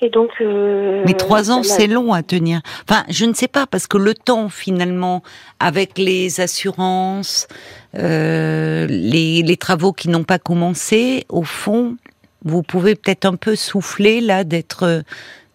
Et 0.00 0.10
donc. 0.10 0.30
euh, 0.40 1.02
Mais 1.06 1.14
trois 1.14 1.50
ans, 1.50 1.62
c'est 1.64 1.88
long 1.88 2.12
à 2.12 2.22
tenir. 2.22 2.60
Enfin, 2.88 3.04
je 3.08 3.24
ne 3.24 3.34
sais 3.34 3.48
pas, 3.48 3.66
parce 3.66 3.86
que 3.88 3.98
le 3.98 4.14
temps, 4.14 4.48
finalement, 4.48 5.22
avec 5.58 5.98
les 5.98 6.40
assurances, 6.40 7.48
euh, 7.96 8.86
les, 8.88 9.42
les 9.42 9.56
travaux 9.56 9.92
qui 9.92 10.08
n'ont 10.08 10.22
pas 10.22 10.38
commencé, 10.38 11.24
au 11.28 11.42
fond, 11.42 11.96
vous 12.44 12.62
pouvez 12.62 12.94
peut-être 12.94 13.24
un 13.24 13.36
peu 13.36 13.56
souffler, 13.56 14.20
là, 14.20 14.44
d'être 14.44 14.82
euh, 14.84 15.00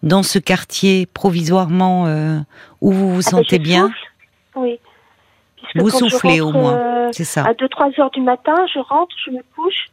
dans 0.02 0.22
ce 0.22 0.38
quartier 0.38 1.06
provisoirement 1.06 2.06
euh, 2.06 2.38
où 2.80 2.92
vous 2.92 3.08
vous 3.14 3.20
Ah, 3.26 3.30
ben, 3.32 3.38
sentez 3.38 3.58
bien. 3.58 3.86
souffle. 3.88 3.98
Oui. 4.56 4.78
Puisque 5.56 5.76
Vous 5.78 5.90
soufflez, 5.90 6.40
au 6.40 6.52
moins. 6.52 6.74
euh, 6.76 7.08
C'est 7.12 7.24
ça. 7.24 7.42
À 7.44 7.52
2-3 7.54 8.00
heures 8.00 8.10
du 8.10 8.20
matin, 8.20 8.54
je 8.72 8.78
rentre, 8.80 9.14
je 9.24 9.30
me 9.30 9.40
couche, 9.56 9.86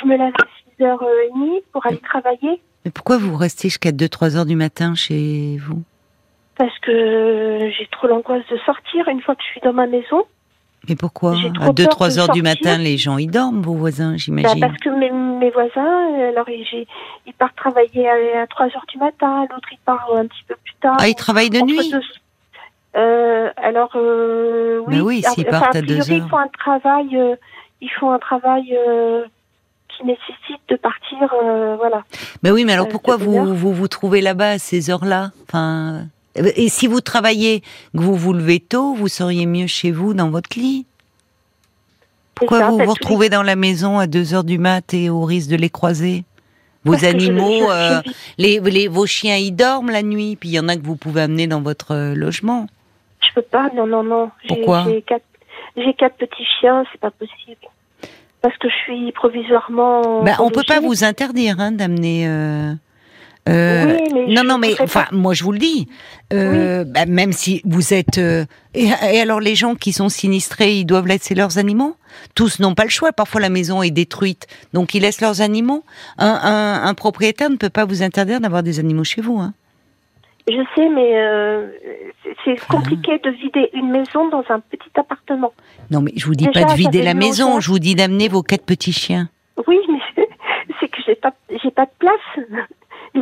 je 0.00 0.06
me 0.06 0.16
lève 0.16 0.32
à 0.40 0.82
6h30 0.82 1.62
pour 1.72 1.84
aller 1.86 1.98
travailler 1.98 2.60
Mais 2.84 2.90
pourquoi 2.90 3.18
vous 3.18 3.36
restez 3.36 3.68
jusqu'à 3.68 3.90
2-3 3.92 4.36
heures 4.36 4.46
du 4.46 4.56
matin 4.56 4.94
chez 4.94 5.58
vous? 5.58 5.82
Parce 6.56 6.76
que 6.80 7.70
j'ai 7.78 7.86
trop 7.92 8.06
l'angoisse 8.08 8.42
de 8.50 8.56
sortir 8.64 9.06
une 9.08 9.20
fois 9.20 9.34
que 9.34 9.42
je 9.42 9.48
suis 9.48 9.60
dans 9.60 9.72
ma 9.72 9.86
maison. 9.86 10.22
Mais 10.88 10.96
pourquoi 10.96 11.32
À 11.60 11.68
2-3 11.70 11.74
peur 11.74 12.08
de 12.08 12.18
heures 12.18 12.28
du 12.30 12.42
matin, 12.42 12.76
les 12.78 12.96
gens, 12.98 13.16
ils 13.18 13.30
dorment, 13.30 13.62
vos 13.62 13.74
voisins, 13.74 14.12
Bah, 14.12 14.16
j'imagine. 14.18 14.60
parce 14.60 14.76
que 14.78 14.88
mes, 14.90 15.10
mes 15.10 15.50
voisins, 15.50 15.70
euh, 16.18 16.30
alors 16.30 16.48
ils, 16.48 16.86
ils 17.26 17.34
partent 17.34 17.54
travailler 17.56 18.08
à, 18.08 18.42
à 18.42 18.46
3 18.48 18.66
heures 18.66 18.86
du 18.88 18.98
matin, 18.98 19.42
l'autre 19.50 19.68
il 19.70 19.78
part 19.84 20.08
un 20.16 20.26
petit 20.26 20.42
peu 20.48 20.56
plus 20.64 20.74
tard. 20.80 20.96
Ah, 20.98 21.08
ils 21.08 21.14
travaillent 21.14 21.50
de 21.50 21.60
nuit 21.60 21.90
deux- 21.90 22.00
Euh, 22.96 23.50
alors 23.56 23.92
euh, 23.94 24.80
oui, 24.86 24.96
Bah 24.98 25.02
oui, 25.04 25.22
Ah, 25.24 25.30
s'ils 25.30 25.48
enfin, 25.48 25.60
partent 25.60 25.76
à 25.76 25.80
deux 25.82 25.98
priori, 25.98 26.12
heures. 26.20 26.26
Ils 26.26 26.30
font 26.30 26.36
un 26.38 26.48
travail, 26.48 27.16
euh, 27.16 27.36
ils 27.80 27.90
font 27.98 28.10
un 28.12 28.18
travail 28.18 28.76
euh, 28.86 29.24
qui 29.88 30.04
nécessite 30.04 30.60
de 30.68 30.76
partir, 30.76 31.32
euh, 31.42 31.76
voilà. 31.76 32.02
Mais 32.42 32.50
oui, 32.50 32.64
mais 32.64 32.72
alors 32.74 32.88
pourquoi 32.88 33.16
bonne 33.18 33.26
vous, 33.28 33.54
vous 33.54 33.72
vous 33.72 33.88
trouvez 33.88 34.20
là-bas 34.20 34.50
à 34.50 34.58
ces 34.58 34.90
heures-là? 34.90 35.30
Enfin, 35.48 35.94
euh, 35.94 36.02
et 36.34 36.68
si 36.68 36.86
vous 36.86 37.00
travaillez, 37.00 37.60
que 37.60 38.00
vous 38.00 38.14
vous 38.16 38.32
levez 38.32 38.60
tôt, 38.60 38.94
vous 38.94 39.08
seriez 39.08 39.46
mieux 39.46 39.66
chez 39.66 39.90
vous 39.90 40.14
dans 40.14 40.30
votre 40.30 40.58
lit. 40.58 40.86
Pourquoi 42.34 42.60
ça, 42.60 42.70
vous 42.70 42.78
vous 42.78 42.90
retrouvez 42.90 43.28
dans 43.28 43.42
la 43.42 43.56
maison 43.56 43.98
à 43.98 44.06
2 44.06 44.34
heures 44.34 44.44
du 44.44 44.58
mat 44.58 44.94
et 44.94 45.10
au 45.10 45.22
risque 45.24 45.50
de 45.50 45.56
les 45.56 45.70
croiser? 45.70 46.24
Vos 46.84 46.92
parce 46.92 47.04
animaux, 47.04 47.50
je- 47.60 47.66
je 47.66 47.70
euh, 47.70 48.00
les, 48.38 48.58
les, 48.60 48.88
vos 48.88 49.06
chiens, 49.06 49.36
ils 49.36 49.52
dorment 49.54 49.90
la 49.90 50.02
nuit, 50.02 50.34
puis 50.36 50.48
il 50.48 50.52
y 50.52 50.58
en 50.58 50.68
a 50.68 50.76
que 50.76 50.82
vous 50.82 50.96
pouvez 50.96 51.20
amener 51.22 51.46
dans 51.46 51.60
votre 51.60 51.92
euh, 51.94 52.14
logement. 52.14 52.66
Je 53.20 53.32
peux 53.34 53.42
pas, 53.42 53.70
non, 53.76 53.86
non, 53.86 54.02
non. 54.02 54.30
Pourquoi? 54.48 54.84
J'ai 54.88 55.02
quatre, 55.94 56.16
petits 56.16 56.44
chiens, 56.60 56.84
c'est 56.90 57.00
pas 57.00 57.12
possible. 57.12 57.56
Parce 58.40 58.56
que 58.58 58.68
je 58.68 58.74
suis 58.82 59.12
provisoirement. 59.12 60.24
Ben, 60.24 60.34
on 60.40 60.50
peut 60.50 60.64
pas 60.66 60.80
vous 60.80 61.04
interdire 61.04 61.60
hein, 61.60 61.70
d'amener. 61.70 62.26
euh, 62.26 62.72
euh, 63.48 63.96
Oui, 63.96 64.08
mais 64.14 64.34
non, 64.34 64.44
non, 64.44 64.58
mais 64.58 64.74
enfin, 64.80 65.04
pas. 65.04 65.08
moi 65.16 65.34
je 65.34 65.42
vous 65.44 65.52
le 65.52 65.58
dis. 65.58 65.88
Euh, 66.32 66.84
bah, 66.84 67.06
même 67.06 67.32
si 67.32 67.60
vous 67.64 67.92
êtes. 67.92 68.18
euh, 68.18 68.44
et, 68.74 68.86
et 69.12 69.20
alors 69.20 69.40
les 69.40 69.54
gens 69.54 69.74
qui 69.74 69.92
sont 69.92 70.08
sinistrés, 70.08 70.72
ils 70.76 70.84
doivent 70.84 71.06
laisser 71.08 71.34
leurs 71.34 71.58
animaux? 71.58 71.96
Tous 72.34 72.60
n'ont 72.60 72.74
pas 72.74 72.84
le 72.84 72.90
choix. 72.90 73.12
Parfois 73.12 73.40
la 73.40 73.48
maison 73.48 73.82
est 73.82 73.90
détruite, 73.90 74.46
donc 74.72 74.94
ils 74.94 75.00
laissent 75.02 75.20
leurs 75.20 75.40
animaux. 75.40 75.82
Un, 76.18 76.26
un, 76.28 76.84
un 76.88 76.94
propriétaire 76.94 77.50
ne 77.50 77.56
peut 77.56 77.70
pas 77.70 77.84
vous 77.84 78.02
interdire 78.02 78.40
d'avoir 78.40 78.62
des 78.62 78.78
animaux 78.78 79.04
chez 79.04 79.20
vous. 79.20 79.38
Hein. 79.38 79.54
Je 80.48 80.60
sais, 80.74 80.88
mais 80.88 81.20
euh, 81.20 81.68
c'est- 82.44 82.58
compliqué 82.66 83.18
de 83.22 83.30
vider 83.30 83.70
une 83.74 83.90
maison 83.90 84.28
dans 84.28 84.42
un 84.48 84.58
petit 84.58 84.90
appartement. 84.96 85.52
Non, 85.90 86.00
mais 86.00 86.12
je 86.16 86.26
vous 86.26 86.34
dis 86.34 86.46
Déjà, 86.46 86.66
pas 86.66 86.72
de 86.72 86.78
vider 86.78 87.00
la 87.02 87.14
maison. 87.14 87.60
Je 87.60 87.68
vous 87.70 87.78
dis 87.78 87.94
d'amener 87.94 88.28
vos 88.28 88.42
quatre 88.42 88.64
petits 88.64 88.92
chiens. 88.92 89.28
Oui, 89.68 89.76
mais 89.88 90.26
c'est 90.80 90.88
que 90.88 90.98
j'ai 91.06 91.14
pas, 91.14 91.32
j'ai 91.62 91.70
pas 91.70 91.84
de 91.84 91.90
place. 91.98 92.46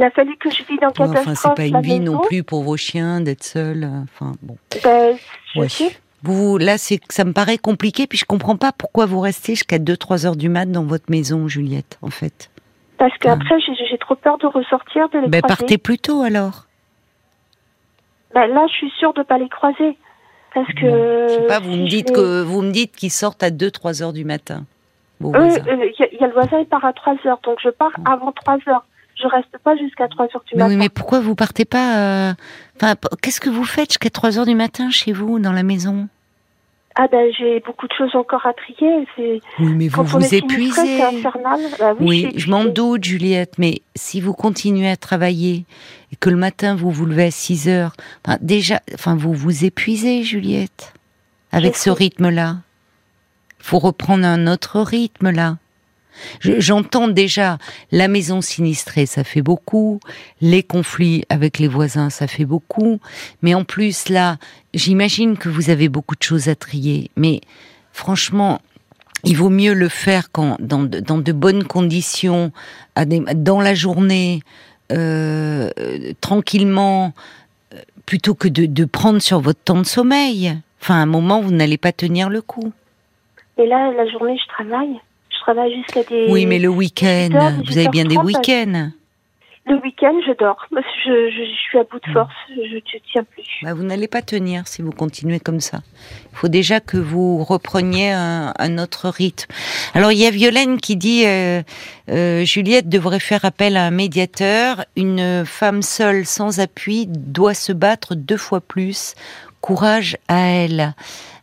Il 0.01 0.05
a 0.05 0.11
fallu 0.11 0.35
que 0.39 0.49
je 0.51 0.63
vide 0.65 0.83
en 0.83 0.87
Ouais, 0.87 0.93
enfin, 1.11 1.13
catastrophe 1.13 1.53
c'est 1.59 1.71
pas 1.71 1.79
une 1.79 1.83
vie 1.83 2.01
maison. 2.01 2.13
non 2.15 2.19
plus 2.21 2.43
pour 2.43 2.63
vos 2.63 2.79
chiens 2.79 3.21
d'être 3.21 3.45
seuls. 3.45 3.85
euh, 3.85 4.01
Enfin, 4.05 4.33
bon. 4.41 4.57
Ben, 4.83 5.15
je 5.55 5.61
Ouais. 5.61 5.69
Vous, 6.23 6.57
là, 6.57 6.79
c'est 6.79 7.01
ça 7.11 7.25
me 7.25 7.33
paraît 7.35 7.59
compliqué, 7.59 8.07
puis 8.07 8.17
je 8.17 8.25
comprends 8.25 8.57
pas 8.57 8.73
pourquoi 8.73 9.05
vous 9.05 9.21
restez 9.21 9.53
jusqu'à 9.57 9.79
2-3 9.79 10.25
heures 10.27 10.37
du 10.37 10.49
mat 10.49 10.65
dans 10.65 10.85
votre 10.85 11.11
maison, 11.11 11.49
Juliette, 11.49 11.99
en 12.01 12.09
fait. 12.11 12.51
Parce 12.97 13.17
qu'après, 13.19 13.61
j'ai 13.61 13.75
j'ai 13.91 13.99
trop 13.99 14.15
peur 14.17 14.39
de 14.39 14.47
ressortir, 14.47 15.09
de 15.11 15.19
les 15.19 15.29
Ben, 15.29 15.41
croiser. 15.43 15.57
partez 15.59 15.77
plus 15.79 15.99
tôt 15.99 16.23
alors. 16.23 16.65
Ben, 18.35 18.47
là, 18.47 18.67
je 18.69 18.73
suis 18.75 18.91
sûre 18.99 19.13
de 19.15 19.23
pas 19.23 19.39
les 19.39 19.49
croiser. 19.49 19.97
Parce 20.55 20.69
que. 20.75 21.27
Je 21.29 21.35
sais 21.41 21.47
pas, 21.47 21.61
vous 21.61 21.73
si 21.73 21.79
me 21.81 21.89
dites 21.89 22.13
que 22.13 22.43
vous 22.43 22.63
me 22.63 22.71
dites 22.71 22.93
qu'ils 22.97 23.11
sortent 23.11 23.43
à 23.43 23.51
2-3 23.51 24.03
heures 24.03 24.13
du 24.13 24.25
matin. 24.25 24.65
Voisins. 25.21 25.61
euh, 25.69 25.85
il 25.87 25.95
y, 25.99 26.03
a- 26.03 26.09
il 26.13 26.19
y 26.21 26.25
a 26.25 26.27
le 26.29 26.33
voisin, 26.33 26.59
il 26.61 26.67
part 26.67 26.85
à 26.85 26.93
3 26.95 27.15
heures, 27.27 27.41
donc 27.45 27.59
je 27.63 27.69
pars 27.69 27.93
avant 28.07 28.33
3 28.33 28.57
heures. 28.69 28.85
Je 29.23 29.27
reste 29.29 29.57
pas 29.63 29.77
jusqu'à 29.77 30.09
3 30.09 30.25
heures 30.27 30.45
du 30.47 30.55
Mais 30.55 30.59
matin. 30.63 30.69
oui, 30.71 30.77
mais 30.77 30.89
pourquoi 30.89 31.21
vous 31.21 31.35
partez 31.35 31.65
pas 31.65 31.99
euh, 32.31 32.33
Enfin, 32.77 32.95
qu'est-ce 33.21 33.41
que 33.41 33.51
vous 33.51 33.65
faites 33.65 33.91
jusqu'à 33.91 34.11
3 34.11 34.39
heures 34.39 34.47
du 34.47 34.55
matin 34.55 34.91
chez 34.91 35.13
vous, 35.13 35.39
dans 35.39 35.53
la 35.53 35.63
maison? 35.63 36.09
Ah 36.97 37.07
ben, 37.11 37.31
j'ai 37.39 37.61
beaucoup 37.61 37.87
de 37.87 37.93
choses 37.97 38.15
encore 38.17 38.45
à 38.47 38.53
trier. 38.53 39.07
C'est 39.17 39.41
Oui, 39.61 39.73
mais 39.75 39.89
vous 39.89 39.97
quand 39.99 40.03
vous 40.03 40.35
épuisez. 40.35 40.73
c'est 40.99 41.03
infernal. 41.03 41.61
Bah 41.79 41.95
oui, 42.01 42.27
Oui, 42.27 42.33
je 42.39 42.51
m'en 42.51 42.65
doute, 42.65 43.05
Juliette, 43.05 43.55
mais 43.59 43.83
si 43.95 44.21
vous 44.21 44.33
continuez 44.33 44.91
à 44.91 44.97
travailler 44.97 45.65
et 46.13 46.17
que 46.17 46.31
le 46.31 46.37
matin 46.37 46.75
vous 46.75 46.91
vous 46.91 47.07
levez 47.07 47.27
à 47.27 47.31
6 47.31 47.69
heures, 47.69 47.93
enfin, 48.27 48.39
déjà, 48.41 48.81
enfin, 48.95 49.15
vous 49.17 49.33
vous 49.33 49.65
épuisez, 49.65 50.25
Juliette, 50.25 50.93
avec 51.53 51.75
Je 51.75 51.79
ce 51.79 51.85
sais. 51.85 51.91
rythme-là. 51.93 52.57
Il 53.61 53.65
faut 53.67 53.79
reprendre 53.79 54.25
un 54.27 54.47
autre 54.47 54.81
rythme, 54.81 55.31
là. 55.31 55.59
Je- 56.41 56.61
J'entends 56.61 57.09
déjà 57.09 57.59
la 57.93 58.09
maison 58.09 58.41
sinistrée, 58.41 59.07
ça 59.07 59.25
fait 59.25 59.43
beaucoup, 59.43 60.01
les 60.41 60.63
conflits 60.63 61.25
avec 61.29 61.59
les 61.59 61.69
voisins, 61.69 62.11
ça 62.11 62.27
fait 62.27 62.45
beaucoup, 62.45 63.01
mais 63.43 63.55
en 63.55 63.65
plus, 63.65 64.09
là, 64.09 64.37
j'imagine 64.75 65.37
que 65.37 65.49
vous 65.49 65.71
avez 65.71 65.89
beaucoup 65.89 66.15
de 66.17 66.23
choses 66.23 66.49
à 66.49 66.55
trier, 66.55 67.11
mais 67.17 67.41
franchement, 67.93 68.61
il 69.25 69.37
vaut 69.37 69.51
mieux 69.51 69.75
le 69.75 69.89
faire 69.89 70.29
dans, 70.33 70.83
de, 70.85 71.33
bonnes 71.33 71.65
conditions, 71.65 72.53
dans 72.97 73.61
la 73.61 73.75
journée, 73.75 74.41
euh, 74.93 75.71
tranquillement, 76.21 77.13
euh, 77.75 77.79
plutôt 78.07 78.35
que 78.35 78.49
de, 78.49 78.67
de 78.67 78.85
prendre 78.85 79.21
sur 79.21 79.41
votre 79.41 79.61
temps 79.61 79.79
de 79.79 79.85
sommeil. 79.87 80.57
Enfin, 80.81 80.95
à 80.95 81.03
un 81.03 81.07
moment, 81.07 81.41
vous 81.41 81.51
n'allez 81.53 81.77
pas 81.77 81.93
tenir 81.93 82.31
le 82.31 82.41
coup. 82.41 82.73
Et 83.59 83.67
là, 83.67 83.93
la 83.93 84.09
journée, 84.11 84.39
je 84.43 84.49
travaille. 84.49 84.99
Je 85.41 85.45
travaille 85.45 85.75
jusqu'à 85.75 86.03
des. 86.03 86.27
Oui, 86.29 86.45
mais 86.45 86.59
le 86.59 86.69
week-end, 86.69 87.31
18h, 87.31 87.67
vous 87.67 87.79
avez 87.79 87.89
bien 87.89 88.05
des 88.05 88.17
18h30, 88.17 88.27
week-ends. 88.27 88.91
Le 89.67 89.77
week-end, 89.83 90.15
je 90.27 90.33
dors. 90.39 90.67
Je, 90.71 91.31
je, 91.31 91.45
je 91.45 91.61
suis 91.69 91.79
à 91.79 91.85
bout 91.85 91.99
de 92.07 92.13
force. 92.13 92.33
Je 92.49 92.75
ne 92.75 92.81
tiens 93.11 93.25
plus. 93.25 93.45
Bah, 93.63 93.73
vous 93.73 93.85
n'allez 93.85 94.09
pas 94.09 94.21
tenir 94.21 94.67
si 94.67 94.83
vous 94.83 94.91
continuez 94.91 95.41
comme 95.41 95.61
ça. 95.61 95.81
Il 96.33 96.37
faut 96.37 96.49
déjà 96.49 96.81
que 96.81 96.99
vous 96.99 97.43
repreniez 97.43 98.11
un, 98.11 98.53
un 98.59 98.79
autre 98.79 99.09
rythme. 99.09 99.51
Alors 99.95 100.13
il 100.13 100.19
y 100.19 100.27
a 100.27 100.31
Violaine 100.31 100.79
qui 100.79 100.97
dit 100.97 101.25
euh, 101.27 101.63
euh, 102.11 102.45
Juliette 102.45 102.89
devrait 102.89 103.21
faire 103.21 103.45
appel 103.45 103.77
à 103.77 103.87
un 103.87 103.91
médiateur. 103.91 104.85
Une 104.97 105.45
femme 105.47 105.83
seule 105.83 106.27
sans 106.27 106.61
appui 106.61 107.07
doit 107.07 107.55
se 107.55 107.73
battre 107.73 108.15
deux 108.15 108.37
fois 108.37 108.61
plus. 108.61 109.15
Courage 109.63 110.17
à 110.29 110.41
elle. 110.49 110.95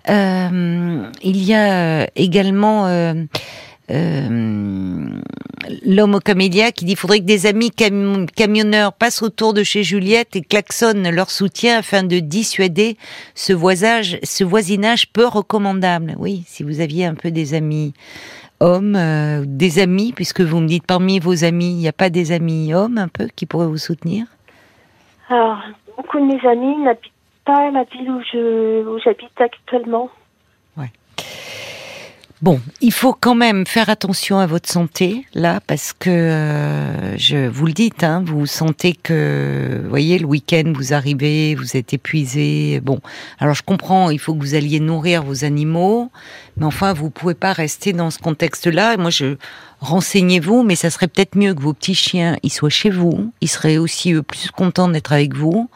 Euh, 0.09 1.03
il 1.21 1.43
y 1.43 1.53
a 1.53 2.07
également 2.15 2.87
euh, 3.89 5.07
l'homme 5.85 6.15
au 6.15 6.19
camélia 6.19 6.71
qui 6.71 6.85
dit 6.85 6.95
faudrait 6.95 7.19
que 7.19 7.25
des 7.25 7.45
amis 7.45 7.71
cam- 7.71 8.25
camionneurs 8.35 8.93
passent 8.93 9.21
autour 9.21 9.53
de 9.53 9.63
chez 9.63 9.83
Juliette 9.83 10.35
et 10.35 10.41
klaxonnent 10.41 11.09
leur 11.09 11.29
soutien 11.31 11.79
afin 11.79 12.03
de 12.03 12.19
dissuader 12.19 12.97
ce 13.35 13.53
voisinage, 13.53 15.11
peu 15.13 15.25
recommandable. 15.25 16.15
Oui, 16.17 16.43
si 16.47 16.63
vous 16.63 16.81
aviez 16.81 17.05
un 17.05 17.15
peu 17.15 17.31
des 17.31 17.53
amis 17.53 17.93
hommes, 18.59 18.95
euh, 18.95 19.43
des 19.45 19.79
amis, 19.79 20.13
puisque 20.13 20.41
vous 20.41 20.59
me 20.59 20.67
dites 20.67 20.85
parmi 20.85 21.19
vos 21.19 21.43
amis, 21.43 21.71
il 21.71 21.77
n'y 21.77 21.87
a 21.87 21.93
pas 21.93 22.09
des 22.09 22.31
amis 22.31 22.73
hommes 22.73 22.97
un 22.97 23.07
peu 23.07 23.27
qui 23.35 23.45
pourraient 23.45 23.67
vous 23.67 23.77
soutenir? 23.77 24.25
Alors, 25.29 25.59
beaucoup 25.95 26.19
de 26.19 26.25
mes 26.25 26.49
amis 26.49 26.77
n'habitent 26.83 27.11
pas 27.45 27.71
la 27.71 27.83
ville 27.83 28.11
où 28.11 28.99
j'habite 29.03 29.39
actuellement. 29.39 30.09
Bon, 32.43 32.61
il 32.81 32.93
faut 32.93 33.15
quand 33.19 33.33
même 33.33 33.65
faire 33.65 33.89
attention 33.89 34.37
à 34.37 34.45
votre 34.45 34.69
santé 34.69 35.25
là, 35.33 35.59
parce 35.65 35.91
que 35.91 36.11
euh, 36.11 37.17
je 37.17 37.47
vous 37.47 37.65
le 37.65 37.73
dites, 37.73 38.03
hein, 38.03 38.23
vous 38.23 38.45
sentez 38.45 38.93
que, 38.93 39.79
vous 39.81 39.89
voyez, 39.89 40.19
le 40.19 40.27
week-end 40.27 40.71
vous 40.75 40.93
arrivez, 40.93 41.55
vous 41.55 41.75
êtes 41.75 41.93
épuisé. 41.93 42.79
Bon, 42.79 42.99
alors 43.39 43.55
je 43.55 43.63
comprends, 43.63 44.11
il 44.11 44.19
faut 44.19 44.35
que 44.35 44.39
vous 44.39 44.53
alliez 44.53 44.79
nourrir 44.79 45.23
vos 45.23 45.45
animaux, 45.45 46.11
mais 46.57 46.65
enfin 46.65 46.93
vous 46.93 47.09
pouvez 47.09 47.33
pas 47.33 47.53
rester 47.53 47.91
dans 47.91 48.11
ce 48.11 48.19
contexte-là. 48.19 48.97
Moi, 48.97 49.09
je 49.09 49.37
renseignez-vous, 49.81 50.61
mais 50.61 50.75
ça 50.75 50.91
serait 50.91 51.07
peut-être 51.07 51.35
mieux 51.35 51.55
que 51.55 51.61
vos 51.63 51.73
petits 51.73 51.95
chiens 51.95 52.37
ils 52.43 52.53
soient 52.53 52.69
chez 52.69 52.91
vous, 52.91 53.31
ils 53.41 53.49
seraient 53.49 53.79
aussi 53.79 54.13
eux, 54.13 54.21
plus 54.21 54.51
contents 54.51 54.89
d'être 54.89 55.11
avec 55.11 55.35
vous. 55.35 55.71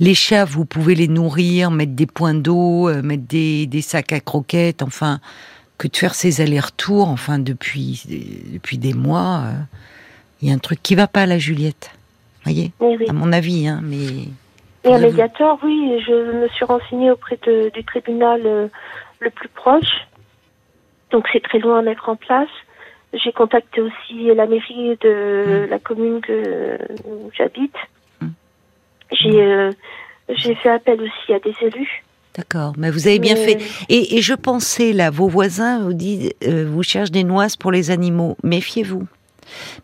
Les 0.00 0.14
chats, 0.14 0.46
vous 0.46 0.64
pouvez 0.64 0.94
les 0.94 1.08
nourrir, 1.08 1.70
mettre 1.70 1.92
des 1.92 2.06
points 2.06 2.32
d'eau, 2.32 2.88
euh, 2.88 3.02
mettre 3.02 3.24
des, 3.24 3.66
des 3.66 3.82
sacs 3.82 4.14
à 4.14 4.20
croquettes, 4.20 4.82
enfin 4.82 5.20
que 5.78 5.88
de 5.88 5.96
faire 5.96 6.14
ces 6.14 6.40
allers-retours, 6.40 7.08
enfin 7.08 7.38
depuis 7.38 8.02
depuis 8.52 8.78
des 8.78 8.94
mois, 8.94 9.42
euh, 9.46 9.52
il 10.42 10.48
y 10.48 10.50
a 10.52 10.54
un 10.54 10.58
truc 10.58 10.82
qui 10.82 10.94
va 10.94 11.06
pas 11.06 11.24
là, 11.26 11.38
Juliette. 11.38 11.90
Voyez, 12.44 12.72
oui. 12.80 13.04
à 13.08 13.12
mon 13.12 13.32
avis, 13.32 13.66
hein, 13.68 13.80
mais 13.82 14.24
Et 14.84 14.94
un 14.94 14.98
médiateur, 14.98 15.58
oui, 15.62 16.02
je 16.06 16.32
me 16.42 16.48
suis 16.48 16.64
renseignée 16.64 17.10
auprès 17.10 17.38
de- 17.46 17.70
du 17.74 17.84
tribunal 17.84 18.40
euh, 18.44 18.68
le 19.20 19.30
plus 19.30 19.48
proche. 19.48 20.06
Donc 21.10 21.26
c'est 21.32 21.42
très 21.42 21.58
loin 21.58 21.78
à 21.78 21.82
mettre 21.82 22.08
en 22.08 22.16
place. 22.16 22.48
J'ai 23.12 23.32
contacté 23.32 23.80
aussi 23.80 24.24
la 24.34 24.46
mairie 24.46 24.96
de 25.00 25.64
Mm. 25.66 25.70
la 25.70 25.78
commune 25.78 26.20
que, 26.20 26.78
où 27.06 27.30
j'habite. 27.36 27.74
Mm. 28.20 28.26
J'ai 29.12 29.42
euh, 29.42 29.70
j'ai 30.36 30.54
fait 30.56 30.68
appel 30.70 31.00
aussi 31.00 31.32
à 31.32 31.38
des 31.38 31.54
élus. 31.62 32.04
D'accord. 32.38 32.72
Mais 32.78 32.90
vous 32.90 33.06
avez 33.06 33.18
bien 33.18 33.34
Mais- 33.34 33.44
fait. 33.58 33.58
Et, 33.90 34.16
et 34.16 34.22
je 34.22 34.32
pensais 34.34 34.92
là, 34.94 35.10
vos 35.10 35.28
voisins 35.28 35.80
vous 35.84 35.92
disent, 35.92 36.30
euh, 36.46 36.66
vous 36.72 36.82
cherchez 36.82 37.10
des 37.10 37.24
noises 37.24 37.56
pour 37.56 37.70
les 37.72 37.90
animaux. 37.90 38.36
Méfiez-vous. 38.42 39.06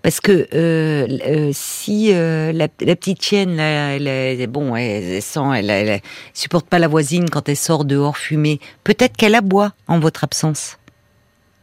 Parce 0.03 0.21
que 0.21 0.47
euh, 0.55 1.07
euh, 1.27 1.51
si 1.55 2.11
euh, 2.13 2.53
la, 2.53 2.69
la 2.81 2.97
petite 2.97 3.23
chienne, 3.25 3.57
là, 3.57 3.97
elle, 3.97 4.07
est- 4.09 4.47
bon, 4.47 4.77
elle, 4.77 5.05
elle 5.05 5.23
sent, 5.23 5.41
elle, 5.57 5.71
elle, 5.71 5.89
elle 5.89 6.01
supporte 6.35 6.67
pas 6.67 6.79
la 6.79 6.87
voisine 6.89 7.31
quand 7.31 7.49
elle 7.49 7.57
sort 7.57 7.85
dehors 7.87 8.17
fumer, 8.19 8.61
peut-être 8.85 9.17
qu'elle 9.17 9.35
aboie 9.35 9.73
en 9.89 9.99
votre 10.01 10.23
absence. 10.25 10.77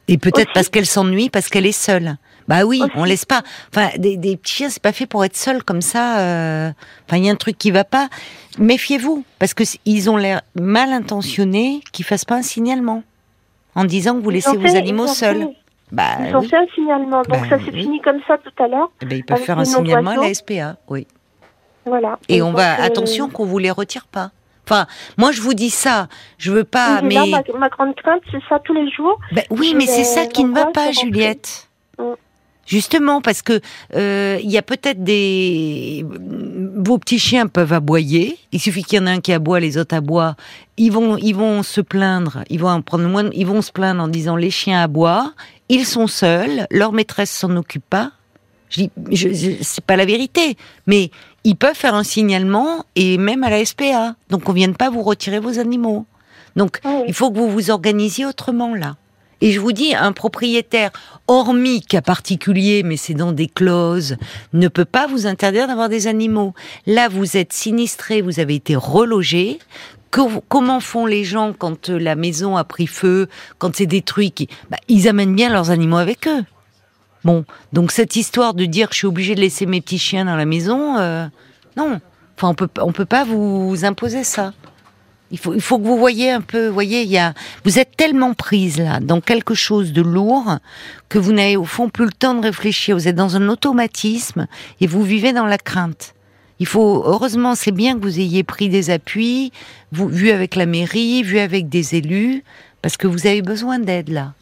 Et 0.08 0.17
peut-être 0.17 0.51
parce 0.54 0.67
qu'elle 0.69 0.88
s'ennuie, 0.88 1.30
parce 1.30 1.47
qu'elle 1.47 1.67
est 1.67 1.71
seule. 1.71 2.17
Bah 2.47 2.65
oui, 2.65 2.82
on 2.95 3.04
laisse 3.04 3.25
pas. 3.25 3.41
Enfin, 3.73 3.89
des, 3.97 4.17
des 4.17 4.36
petits 4.38 4.54
chiens, 4.56 4.69
c'est 4.69 4.82
pas 4.82 4.91
fait 4.91 5.06
pour 5.06 5.23
être 5.23 5.38
seul 5.38 5.63
comme 5.63 5.82
ça. 5.82 6.19
euh. 6.19 6.71
Enfin, 7.08 7.17
il 7.17 7.25
y 7.25 7.30
a 7.30 7.32
un 7.32 7.36
truc 7.36 7.58
qui 7.58 7.71
va 7.71 7.84
pas. 7.84 8.10
Méfiez-vous, 8.58 9.23
parce 9.39 9.54
que 9.54 9.63
ils 9.86 10.10
ont 10.10 10.17
l'air 10.17 10.41
mal 10.56 10.91
intentionnés, 10.91 11.82
qu'ils 11.91 12.06
fassent 12.06 12.25
pas 12.25 12.36
un 12.36 12.41
signalement 12.41 13.04
en 13.75 13.86
disant 13.86 14.15
que 14.15 14.23
vous 14.23 14.30
laissez 14.30 14.58
vos 14.58 14.75
animaux 14.75 15.08
seuls. 15.08 15.47
Bah 15.91 16.04
Ils 16.27 16.36
ont 16.36 16.39
oui. 16.39 16.47
fait 16.49 16.58
un 16.58 16.65
signalement, 16.73 17.21
donc 17.21 17.27
Bah, 17.30 17.49
ça 17.49 17.58
s'est 17.60 17.71
oui. 17.73 17.82
fini 17.82 18.01
comme 18.01 18.19
ça 18.27 18.38
tout 18.38 18.63
à 18.63 18.67
l'heure. 18.67 18.91
Eh 19.01 19.06
ben, 19.06 19.17
ils 19.17 19.25
peuvent 19.25 19.39
faire 19.41 19.60
un 19.60 19.65
signalement 19.65 20.12
à 20.12 20.15
la. 20.27 20.34
SPA, 20.34 20.77
oui. 20.89 21.06
Voilà. 21.86 22.17
Et 22.30 22.41
on 22.41 22.51
va 22.54 22.80
euh, 22.80 22.84
attention 22.86 23.27
qu'on 23.30 23.45
vous 23.45 23.58
les 23.58 23.71
retire 23.71 24.06
pas. 24.08 24.32
Enfin, 24.65 24.86
moi 25.17 25.32
je 25.32 25.41
vous 25.41 25.54
dis 25.54 25.69
ça, 25.71 26.08
je 26.38 26.51
veux 26.51 26.63
pas, 26.63 27.01
mais 27.01 27.15
là, 27.15 27.25
ma, 27.25 27.58
ma 27.60 27.67
grande 27.69 27.95
crainte, 27.95 28.21
c'est 28.32 28.39
ça 28.47 28.60
tous 28.60 28.73
les 28.73 28.89
jours. 28.91 29.19
Ben 29.34 29.43
oui, 29.49 29.69
je 29.71 29.77
mais 29.77 29.86
c'est 29.88 30.04
ça 30.06 30.27
qui 30.27 30.45
ne 30.45 30.54
va 30.54 30.67
pas. 30.67 30.91
Juliette. 30.91 31.67
Justement, 32.67 33.21
parce 33.21 33.41
que 33.41 33.60
euh, 33.95 34.39
il 34.43 34.50
y 34.50 34.58
a 34.58 34.62
peut-être 34.62 35.04
des 35.04 36.06
vos 36.76 36.97
petits 37.00 37.19
chiens 37.19 37.47
peuvent 37.47 37.74
aboyer. 37.74 38.38
Il 38.52 38.60
suffit 38.60 38.84
qu'il 38.84 39.00
y 39.00 39.02
en 39.02 39.08
ait 39.08 39.12
un 39.12 39.19
qui 39.19 39.34
aboie, 39.34 39.60
les 39.60 39.78
autres 39.78 39.95
aboient. 39.95 40.36
Ils 40.78 40.91
vont, 40.91 41.17
ils 41.17 41.34
vont 41.36 41.63
se 41.63 41.82
plaindre. 41.82 42.43
Ils 42.50 42.60
vont 42.60 42.69
en 42.69 42.82
prendre 42.82 43.08
moins. 43.10 43.30
Ils 43.34 43.45
vont 43.47 43.62
se 43.62 43.71
plaindre 43.71 44.02
en 44.04 44.08
disant 44.08 44.36
les 44.36 44.52
chiens 44.52 44.82
aboient. 44.84 45.34
Ils 45.69 45.86
sont 45.86 46.08
seuls. 46.08 46.67
Leur 46.71 46.93
maîtresse 46.93 47.32
s'en 47.32 47.56
occupe 47.58 47.84
pas. 47.89 48.12
Je 48.69 48.84
dis, 48.84 48.91
je, 49.12 49.34
je- 49.34 49.52
c'est 49.63 49.84
pas 49.84 49.97
la 49.97 50.06
vérité, 50.06 50.56
mais 50.88 51.12
ils 51.43 51.56
peuvent 51.58 51.76
faire 51.76 51.93
un 51.95 52.04
signalement 52.04 52.86
et 52.95 53.17
même 53.17 53.43
à 53.43 53.50
la 53.50 53.65
SPA. 53.65 54.15
Donc 54.30 54.47
on 54.47 54.54
vienne 54.54 54.76
pas 54.76 54.89
vous 54.89 55.02
retirer 55.04 55.39
vos 55.39 55.60
animaux. 55.60 56.06
Donc 56.56 56.80
Oui. 56.86 57.02
il 57.08 57.13
faut 57.13 57.32
que 57.32 57.38
vous 57.38 57.50
vous 57.50 57.69
organisiez 57.69 58.26
autrement 58.26 58.74
là. 58.74 58.95
Et 59.41 59.51
je 59.51 59.60
vous 59.60 59.71
dis, 59.71 59.95
un 59.95 60.12
propriétaire, 60.12 60.91
hormis 61.27 61.82
cas 61.82 62.01
particulier, 62.01 62.84
mais 62.84 62.95
c'est 62.97 63.15
dans 63.15 63.32
des 63.32 63.47
clauses, 63.47 64.17
ne 64.54 64.67
peut 64.67 64.86
pas 64.86 65.08
vous 65.08 65.25
interdire 65.25 65.67
d'avoir 65.67 65.89
des 65.89 66.08
animaux. 66.08 66.54
Là, 66.86 67.10
vous 67.10 67.38
êtes 67.38 67.51
sinistré, 67.51 68.21
vous 68.21 68.39
avez 68.39 68.56
été 68.56 68.75
relogé. 68.75 69.60
Co- 70.12 70.43
comment 70.47 70.80
font 70.80 71.06
les 71.06 71.23
gens 71.23 71.54
quand 71.58 71.89
euh, 71.89 71.97
la 71.97 72.15
maison 72.15 72.58
a 72.58 72.63
pris 72.63 72.86
feu, 72.86 73.30
quand 73.58 73.75
c'est 73.75 73.86
détruit 73.86 74.34
bah, 74.69 74.77
Ils 74.89 75.08
amènent 75.08 75.36
bien 75.36 75.49
leurs 75.49 75.71
animaux 75.71 75.97
avec 75.97 76.27
eux. 76.27 76.43
Bon, 77.23 77.45
donc 77.71 77.91
cette 77.91 78.15
histoire 78.15 78.54
de 78.54 78.65
dire 78.65 78.89
je 78.91 78.97
suis 78.97 79.08
obligé 79.08 79.36
de 79.36 79.41
laisser 79.41 79.65
mes 79.65 79.80
petits 79.80 79.99
chiens 79.99 80.25
dans 80.25 80.36
la 80.36 80.45
maison, 80.45 80.97
euh, 80.97 81.25
non. 81.77 82.01
Enfin, 82.36 82.49
on 82.49 82.56
peut, 82.56 82.67
on 82.82 82.91
peut 82.91 83.06
pas 83.06 83.23
vous 83.23 83.86
imposer 83.86 84.23
ça. 84.23 84.54
Il 85.32 85.38
faut, 85.38 85.54
il 85.54 85.62
faut 85.62 85.80
que 85.80 85.86
vous 85.86 85.98
voyez 85.98 86.30
un 86.30 86.41
peu, 86.41 86.67
voyez, 86.67 87.04
il 87.04 87.10
y 87.10 87.17
a, 87.17 87.34
vous 87.63 87.80
êtes 87.80 87.96
tellement 87.96 88.34
prise 88.34 88.78
là 88.78 89.00
dans 89.00 89.22
quelque 89.22 89.54
chose 89.54 89.94
de 89.94 90.02
lourd 90.02 90.58
que 91.10 91.20
vous 91.20 91.32
n'avez 91.32 91.56
au 91.56 91.63
fond 91.63 91.89
plus 91.89 92.06
le 92.06 92.12
temps 92.12 92.36
de 92.36 92.41
réfléchir. 92.41 92.96
Vous 92.96 93.08
êtes 93.08 93.15
dans 93.15 93.36
un 93.38 93.48
automatisme 93.48 94.48
et 94.82 94.88
vous 94.88 95.04
vivez 95.04 95.32
dans 95.32 95.46
la 95.46 95.58
crainte. 95.58 96.13
Il 96.60 96.67
faut, 96.67 97.04
heureusement, 97.06 97.56
c'est 97.56 97.72
bien 97.72 97.96
que 97.96 98.04
vous 98.04 98.20
ayez 98.20 98.44
pris 98.44 98.70
des 98.70 98.91
appuis, 98.91 99.52
vu 99.91 100.30
avec 100.30 100.56
la 100.56 100.67
mairie, 100.67 101.24
vu 101.24 101.39
avec 101.39 101.70
des 101.70 101.96
élus, 101.96 102.44
parce 102.84 102.98
que 102.98 103.08
vous 103.08 103.26
avez 103.26 103.41
besoin 103.41 103.80
d'aide 103.80 104.10
là. 104.10 104.34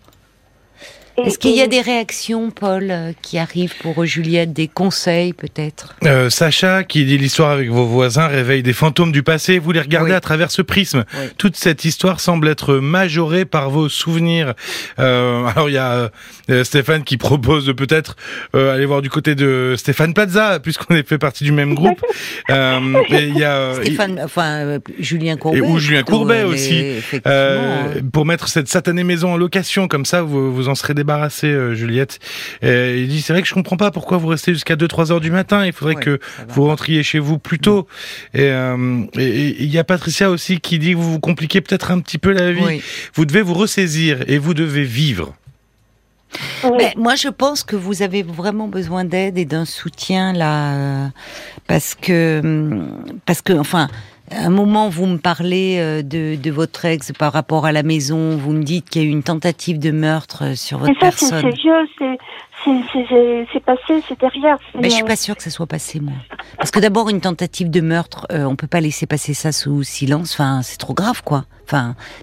Est-ce 1.26 1.38
qu'il 1.40 1.56
y 1.56 1.62
a 1.62 1.68
des 1.68 1.82
réactions, 1.82 2.52
Paul, 2.52 2.88
euh, 2.90 3.12
qui 3.22 3.38
arrivent 3.38 3.76
pour 3.82 4.02
euh, 4.02 4.06
Juliette, 4.06 4.54
des 4.54 4.68
conseils 4.68 5.34
peut-être? 5.34 5.96
Euh, 6.06 6.30
Sacha, 6.30 6.84
qui 6.84 7.06
dit 7.06 7.18
l'histoire 7.18 7.52
avec 7.52 7.70
vos 7.70 7.86
voisins, 7.86 8.28
réveille 8.28 8.64
des 8.64 8.74
fantômes 8.74 9.12
du 9.12 9.24
passé. 9.24 9.60
Vous 9.60 9.72
les 9.72 9.82
regardez 9.82 10.12
Oui. 10.12 10.16
à 10.18 10.22
travers 10.22 10.52
ce 10.52 10.62
prisme. 10.62 11.04
Oui. 11.14 11.28
Toute 11.38 11.56
cette 11.56 11.86
histoire 11.86 12.20
semble 12.20 12.48
être 12.48 12.76
majorée 12.76 13.46
par 13.46 13.70
vos 13.70 13.90
souvenirs. 13.90 14.54
Euh, 15.00 15.46
alors 15.46 15.70
il 15.70 15.74
y 15.74 15.78
a 15.78 16.10
euh, 16.50 16.64
Stéphane 16.64 17.04
qui 17.04 17.18
propose 17.18 17.66
de 17.66 17.72
peut-être 17.74 18.16
euh, 18.56 18.74
aller 18.74 18.86
voir 18.86 19.02
du 19.02 19.10
côté 19.10 19.36
de 19.36 19.76
Stéphane 19.78 20.14
Plaza, 20.14 20.60
puisqu'on 20.60 20.96
est 20.96 21.08
fait 21.08 21.18
partie 21.18 21.44
du 21.44 21.52
même 21.52 21.74
groupe. 21.76 22.02
Euh, 22.50 22.80
et 23.10 23.26
il 23.28 23.38
y 23.38 23.44
a 23.44 23.76
Stéphane, 23.76 24.20
enfin 24.24 24.66
euh, 24.66 24.80
Julien 24.98 25.38
Courbet. 25.38 25.60
Et- 25.60 25.62
ou 25.62 25.78
Julien 25.78 26.02
plutôt, 26.02 26.20
Courbet 26.20 26.44
aussi. 26.44 26.84
pour 28.12 28.26
mettre 28.26 28.48
cette 28.48 28.68
satanée 28.68 29.04
maison 29.04 29.34
en 29.34 29.38
location, 29.38 29.88
comme 29.88 30.06
ça, 30.06 30.22
vous, 30.24 30.54
vous 30.54 30.68
en 30.68 30.74
serez 30.76 30.94
débarrassé, 30.96 31.09
euh, 31.18 31.74
Juliette. 31.74 32.20
Euh, 32.64 32.96
il 32.98 33.08
dit, 33.08 33.22
c'est 33.22 33.34
vrai 33.34 33.42
que 33.42 33.48
je 33.48 33.54
comprends 33.54 33.78
pas 33.78 33.92
pourquoi 33.92 34.18
vous 34.18 34.28
restez 34.28 34.54
jusqu'à 34.54 34.76
2-3 34.76 35.12
heures 35.12 35.20
du 35.22 35.32
matin. 35.32 35.66
Il 35.66 35.74
faudrait 35.74 35.96
Ouais, 35.96 36.02
que 36.04 36.20
vous 36.50 36.66
rentriez 36.66 37.04
chez 37.04 37.20
vous 37.20 37.40
plus 37.40 37.60
tôt. 37.60 37.88
Et 38.34 38.44
euh, 38.52 39.04
et- 39.18 39.64
il 39.64 39.70
y 39.72 39.78
a 39.78 39.84
Patricia 39.84 40.30
aussi 40.30 40.60
qui 40.60 40.80
dit 40.80 40.92
que 40.92 40.98
vous 40.98 41.12
vous 41.14 41.20
compliquez 41.20 41.62
peut-être 41.62 41.92
un 41.92 42.00
petit 42.00 42.18
peu 42.18 42.32
la 42.32 42.52
vie. 42.52 42.62
oui. 42.66 42.82
Vous 43.14 43.26
devez 43.26 43.42
vous 43.42 43.54
ressaisir 43.56 44.20
et 44.28 44.38
vous 44.38 44.54
devez 44.54 44.84
vivre. 44.84 45.34
oui. 46.64 46.72
Mais 46.78 46.94
moi, 46.96 47.16
je 47.16 47.28
pense 47.30 47.64
que 47.64 47.76
vous 47.76 48.02
avez 48.04 48.22
vraiment 48.24 48.68
besoin 48.68 49.04
d'aide 49.04 49.38
et 49.38 49.46
d'un 49.46 49.66
soutien 49.66 50.32
là, 50.34 50.74
euh, 50.76 51.08
parce 51.68 51.96
que, 51.96 52.40
hum, 52.44 53.04
parce 53.26 53.42
que, 53.42 53.54
enfin, 53.54 53.88
à 54.32 54.46
un 54.46 54.50
moment, 54.50 54.90
vous 54.90 55.06
me 55.06 55.18
parlez 55.18 55.78
euh, 55.80 56.02
de, 56.02 56.36
de 56.36 56.52
votre 56.52 56.86
ex 56.86 57.12
par 57.18 57.34
rapport 57.34 57.66
à 57.66 57.72
la 57.72 57.84
maison. 57.84 58.38
Vous 58.38 58.52
me 58.52 58.64
dites 58.64 58.90
qu'il 58.90 59.02
y 59.02 59.06
a 59.06 59.08
eu 59.08 59.12
une 59.12 59.24
tentative 59.24 59.80
de 59.80 59.92
meurtre 59.92 60.44
euh, 60.46 60.56
sur 60.56 60.80
Mais 60.80 60.88
votre 60.90 61.00
ça, 61.00 61.06
personne. 61.08 61.42
c'est 61.42 61.58
vieux, 61.62 61.88
c'est 63.54 63.60
passé, 63.64 64.04
c'est 64.08 64.20
derrière. 64.20 64.58
c'est, 64.72 64.80
Ben, 64.82 64.90
je 64.90 64.96
suis 64.96 65.04
pas 65.04 65.16
sûre 65.16 65.36
que 65.36 65.44
ça 65.44 65.50
soit 65.50 65.68
passé, 65.68 66.00
moi. 66.00 66.14
Parce 66.58 66.72
que 66.72 66.80
d'abord, 66.80 67.10
une 67.10 67.22
tentative 67.22 67.70
de 67.70 67.82
meurtre, 67.82 68.28
euh, 68.32 68.44
on 68.44 68.56
peut 68.56 68.68
pas 68.68 68.82
laisser 68.82 69.06
passer 69.08 69.34
ça 69.34 69.52
sous 69.52 69.84
silence. 69.84 70.34
Enfin, 70.34 70.62
c'est 70.64 70.78
trop 70.78 70.94
grave, 70.94 71.24
quoi. 71.24 71.46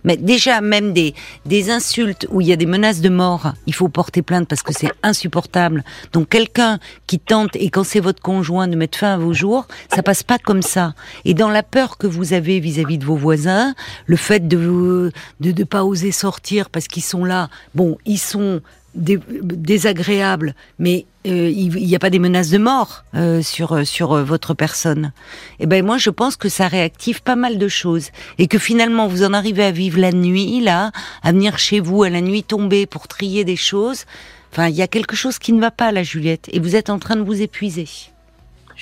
Mais 0.04 0.16
déjà, 0.16 0.60
même 0.60 0.92
des, 0.92 1.14
des 1.44 1.70
insultes 1.70 2.26
où 2.30 2.40
il 2.40 2.46
y 2.46 2.52
a 2.52 2.56
des 2.56 2.66
menaces 2.66 3.00
de 3.00 3.08
mort, 3.08 3.52
il 3.66 3.74
faut 3.74 3.88
porter 3.88 4.22
plainte 4.22 4.48
parce 4.48 4.62
que 4.62 4.72
c'est 4.72 4.90
insupportable. 5.02 5.84
Donc, 6.12 6.28
quelqu'un 6.28 6.78
qui 7.06 7.18
tente, 7.18 7.56
et 7.56 7.70
quand 7.70 7.84
c'est 7.84 8.00
votre 8.00 8.22
conjoint, 8.22 8.68
de 8.68 8.76
mettre 8.76 8.98
fin 8.98 9.14
à 9.14 9.18
vos 9.18 9.32
jours, 9.32 9.66
ça 9.94 10.02
passe 10.02 10.22
pas 10.22 10.38
comme 10.38 10.62
ça. 10.62 10.94
Et 11.24 11.34
dans 11.34 11.50
la 11.50 11.62
peur 11.62 11.98
que 11.98 12.06
vous 12.06 12.32
avez 12.32 12.60
vis-à-vis 12.60 12.98
de 12.98 13.04
vos 13.04 13.16
voisins, 13.16 13.74
le 14.06 14.16
fait 14.16 14.46
de 14.48 15.12
de 15.40 15.52
ne 15.52 15.64
pas 15.64 15.84
oser 15.84 16.12
sortir 16.12 16.70
parce 16.70 16.88
qu'ils 16.88 17.02
sont 17.04 17.24
là, 17.24 17.48
bon, 17.74 17.98
ils 18.06 18.18
sont 18.18 18.60
dé- 18.94 19.20
désagréables, 19.42 20.54
mais 20.78 21.06
euh, 21.26 21.50
il 21.50 21.70
n'y 21.70 21.96
a 21.96 21.98
pas 21.98 22.10
des 22.10 22.18
menaces 22.18 22.50
de 22.50 22.58
mort 22.58 23.02
euh, 23.14 23.42
sur 23.42 23.72
euh, 23.72 23.84
sur 23.84 24.14
votre 24.24 24.54
personne. 24.54 25.12
Et 25.58 25.66
ben 25.66 25.84
moi 25.84 25.98
je 25.98 26.10
pense 26.10 26.36
que 26.36 26.48
ça 26.48 26.68
réactive 26.68 27.22
pas 27.22 27.36
mal 27.36 27.58
de 27.58 27.68
choses 27.68 28.10
et 28.38 28.46
que 28.46 28.58
finalement 28.58 29.06
vous 29.06 29.24
en 29.24 29.32
arrivez 29.32 29.64
à 29.64 29.70
vivre 29.70 29.98
la 30.00 30.12
nuit 30.12 30.60
là, 30.60 30.92
à 31.22 31.32
venir 31.32 31.58
chez 31.58 31.80
vous 31.80 32.02
à 32.02 32.10
la 32.10 32.20
nuit 32.20 32.42
tombée 32.42 32.86
pour 32.86 33.08
trier 33.08 33.44
des 33.44 33.56
choses. 33.56 34.04
Enfin, 34.52 34.68
il 34.68 34.76
y 34.76 34.82
a 34.82 34.88
quelque 34.88 35.16
chose 35.16 35.38
qui 35.38 35.52
ne 35.52 35.60
va 35.60 35.70
pas 35.70 35.92
là, 35.92 36.02
Juliette, 36.02 36.48
et 36.52 36.60
vous 36.60 36.76
êtes 36.76 36.88
en 36.88 36.98
train 36.98 37.16
de 37.16 37.22
vous 37.22 37.42
épuiser. 37.42 37.88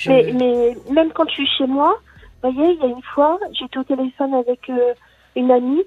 Mais, 0.07 0.77
même 0.89 1.11
quand 1.13 1.27
je 1.27 1.33
suis 1.33 1.47
chez 1.57 1.67
moi, 1.67 1.99
voyez, 2.41 2.73
il 2.73 2.79
y 2.79 2.83
a 2.83 2.87
une 2.87 3.01
fois, 3.01 3.39
j'étais 3.51 3.79
au 3.79 3.83
téléphone 3.83 4.33
avec 4.35 4.71
une 5.35 5.51
amie, 5.51 5.83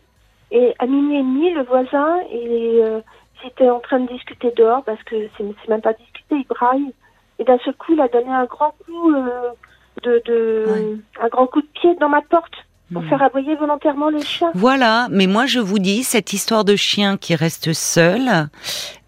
et 0.50 0.74
à 0.78 0.86
minuit 0.86 1.16
et 1.16 1.22
demi, 1.22 1.52
le 1.52 1.62
voisin, 1.64 2.20
il 2.32 2.80
euh, 2.80 3.00
était 3.46 3.68
en 3.68 3.80
train 3.80 4.00
de 4.00 4.08
discuter 4.08 4.50
dehors, 4.56 4.82
parce 4.84 5.02
que 5.04 5.16
c'est 5.36 5.68
même 5.68 5.82
pas 5.82 5.92
il 6.36 6.44
braille. 6.48 6.92
Et 7.38 7.44
d'un 7.44 7.58
seul 7.64 7.74
coup, 7.74 7.92
il 7.92 8.00
a 8.00 8.08
donné 8.08 8.30
un 8.30 8.44
grand 8.46 8.74
coup 8.84 9.12
euh, 9.14 9.50
de, 10.02 10.22
de 10.26 10.64
Ouais. 10.68 10.96
un 11.22 11.28
grand 11.28 11.46
coup 11.46 11.60
de 11.60 11.66
pied 11.80 11.94
dans 12.00 12.08
ma 12.08 12.20
porte 12.22 12.52
pour 12.92 13.02
Mhm. 13.02 13.08
faire 13.10 13.22
aboyer 13.22 13.54
volontairement 13.56 14.08
les 14.08 14.22
chiens. 14.22 14.50
Voilà, 14.54 15.08
mais 15.10 15.26
moi 15.26 15.44
je 15.46 15.60
vous 15.60 15.78
dis, 15.78 16.02
cette 16.04 16.32
histoire 16.32 16.64
de 16.64 16.74
chien 16.74 17.16
qui 17.18 17.34
reste 17.34 17.72
seul, 17.74 18.48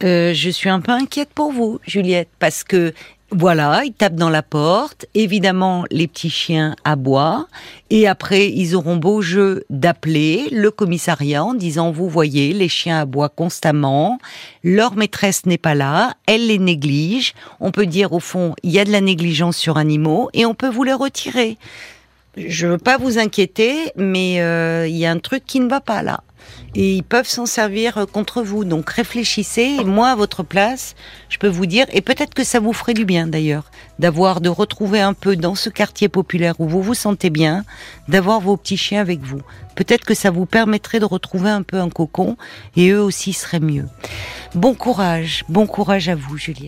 euh, 0.02 0.32
je 0.34 0.50
suis 0.50 0.68
un 0.68 0.80
peu 0.80 0.92
inquiète 0.92 1.30
pour 1.34 1.50
vous, 1.52 1.80
Juliette, 1.86 2.28
parce 2.38 2.62
que 2.62 2.92
voilà, 3.32 3.82
ils 3.84 3.92
tapent 3.92 4.16
dans 4.16 4.30
la 4.30 4.42
porte, 4.42 5.06
évidemment 5.14 5.84
les 5.90 6.08
petits 6.08 6.30
chiens 6.30 6.74
aboient, 6.84 7.46
et 7.88 8.08
après 8.08 8.50
ils 8.50 8.74
auront 8.74 8.96
beau 8.96 9.22
jeu 9.22 9.64
d'appeler 9.70 10.48
le 10.50 10.70
commissariat 10.70 11.44
en 11.44 11.54
disant, 11.54 11.92
vous 11.92 12.08
voyez, 12.08 12.52
les 12.52 12.68
chiens 12.68 13.00
aboient 13.00 13.28
constamment, 13.28 14.18
leur 14.64 14.96
maîtresse 14.96 15.46
n'est 15.46 15.58
pas 15.58 15.74
là, 15.74 16.14
elle 16.26 16.48
les 16.48 16.58
néglige, 16.58 17.34
on 17.60 17.70
peut 17.70 17.86
dire 17.86 18.12
au 18.12 18.20
fond, 18.20 18.54
il 18.64 18.70
y 18.72 18.80
a 18.80 18.84
de 18.84 18.92
la 18.92 19.00
négligence 19.00 19.56
sur 19.56 19.76
animaux, 19.78 20.28
et 20.32 20.44
on 20.44 20.54
peut 20.54 20.68
vous 20.68 20.84
les 20.84 20.92
retirer. 20.92 21.56
Je 22.36 22.66
veux 22.66 22.78
pas 22.78 22.96
vous 22.96 23.18
inquiéter, 23.18 23.92
mais 23.96 24.40
euh, 24.40 24.86
il 24.88 24.96
y 24.96 25.06
a 25.06 25.10
un 25.10 25.18
truc 25.18 25.44
qui 25.46 25.60
ne 25.60 25.68
va 25.68 25.80
pas 25.80 26.02
là. 26.02 26.20
Et 26.74 26.94
ils 26.94 27.02
peuvent 27.02 27.28
s'en 27.28 27.46
servir 27.46 27.98
euh, 27.98 28.06
contre 28.06 28.42
vous. 28.42 28.64
Donc 28.64 28.90
réfléchissez. 28.90 29.76
Et 29.80 29.84
moi, 29.84 30.10
à 30.10 30.16
votre 30.16 30.42
place, 30.42 30.94
je 31.28 31.38
peux 31.38 31.48
vous 31.48 31.66
dire, 31.66 31.86
et 31.92 32.00
peut-être 32.00 32.34
que 32.34 32.44
ça 32.44 32.60
vous 32.60 32.72
ferait 32.72 32.94
du 32.94 33.04
bien 33.04 33.26
d'ailleurs, 33.26 33.70
d'avoir, 33.98 34.40
de 34.40 34.48
retrouver 34.48 35.00
un 35.00 35.14
peu 35.14 35.36
dans 35.36 35.54
ce 35.54 35.70
quartier 35.70 36.08
populaire 36.08 36.54
où 36.58 36.68
vous 36.68 36.82
vous 36.82 36.94
sentez 36.94 37.30
bien, 37.30 37.64
d'avoir 38.08 38.40
vos 38.40 38.56
petits 38.56 38.76
chiens 38.76 39.00
avec 39.00 39.20
vous. 39.20 39.40
Peut-être 39.74 40.04
que 40.04 40.14
ça 40.14 40.30
vous 40.30 40.46
permettrait 40.46 41.00
de 41.00 41.04
retrouver 41.04 41.50
un 41.50 41.62
peu 41.62 41.78
un 41.80 41.88
cocon, 41.88 42.36
et 42.76 42.90
eux 42.90 43.02
aussi 43.02 43.32
seraient 43.32 43.60
mieux. 43.60 43.86
Bon 44.54 44.74
courage, 44.74 45.44
bon 45.48 45.66
courage 45.66 46.08
à 46.08 46.14
vous, 46.14 46.36
Juliette. 46.36 46.58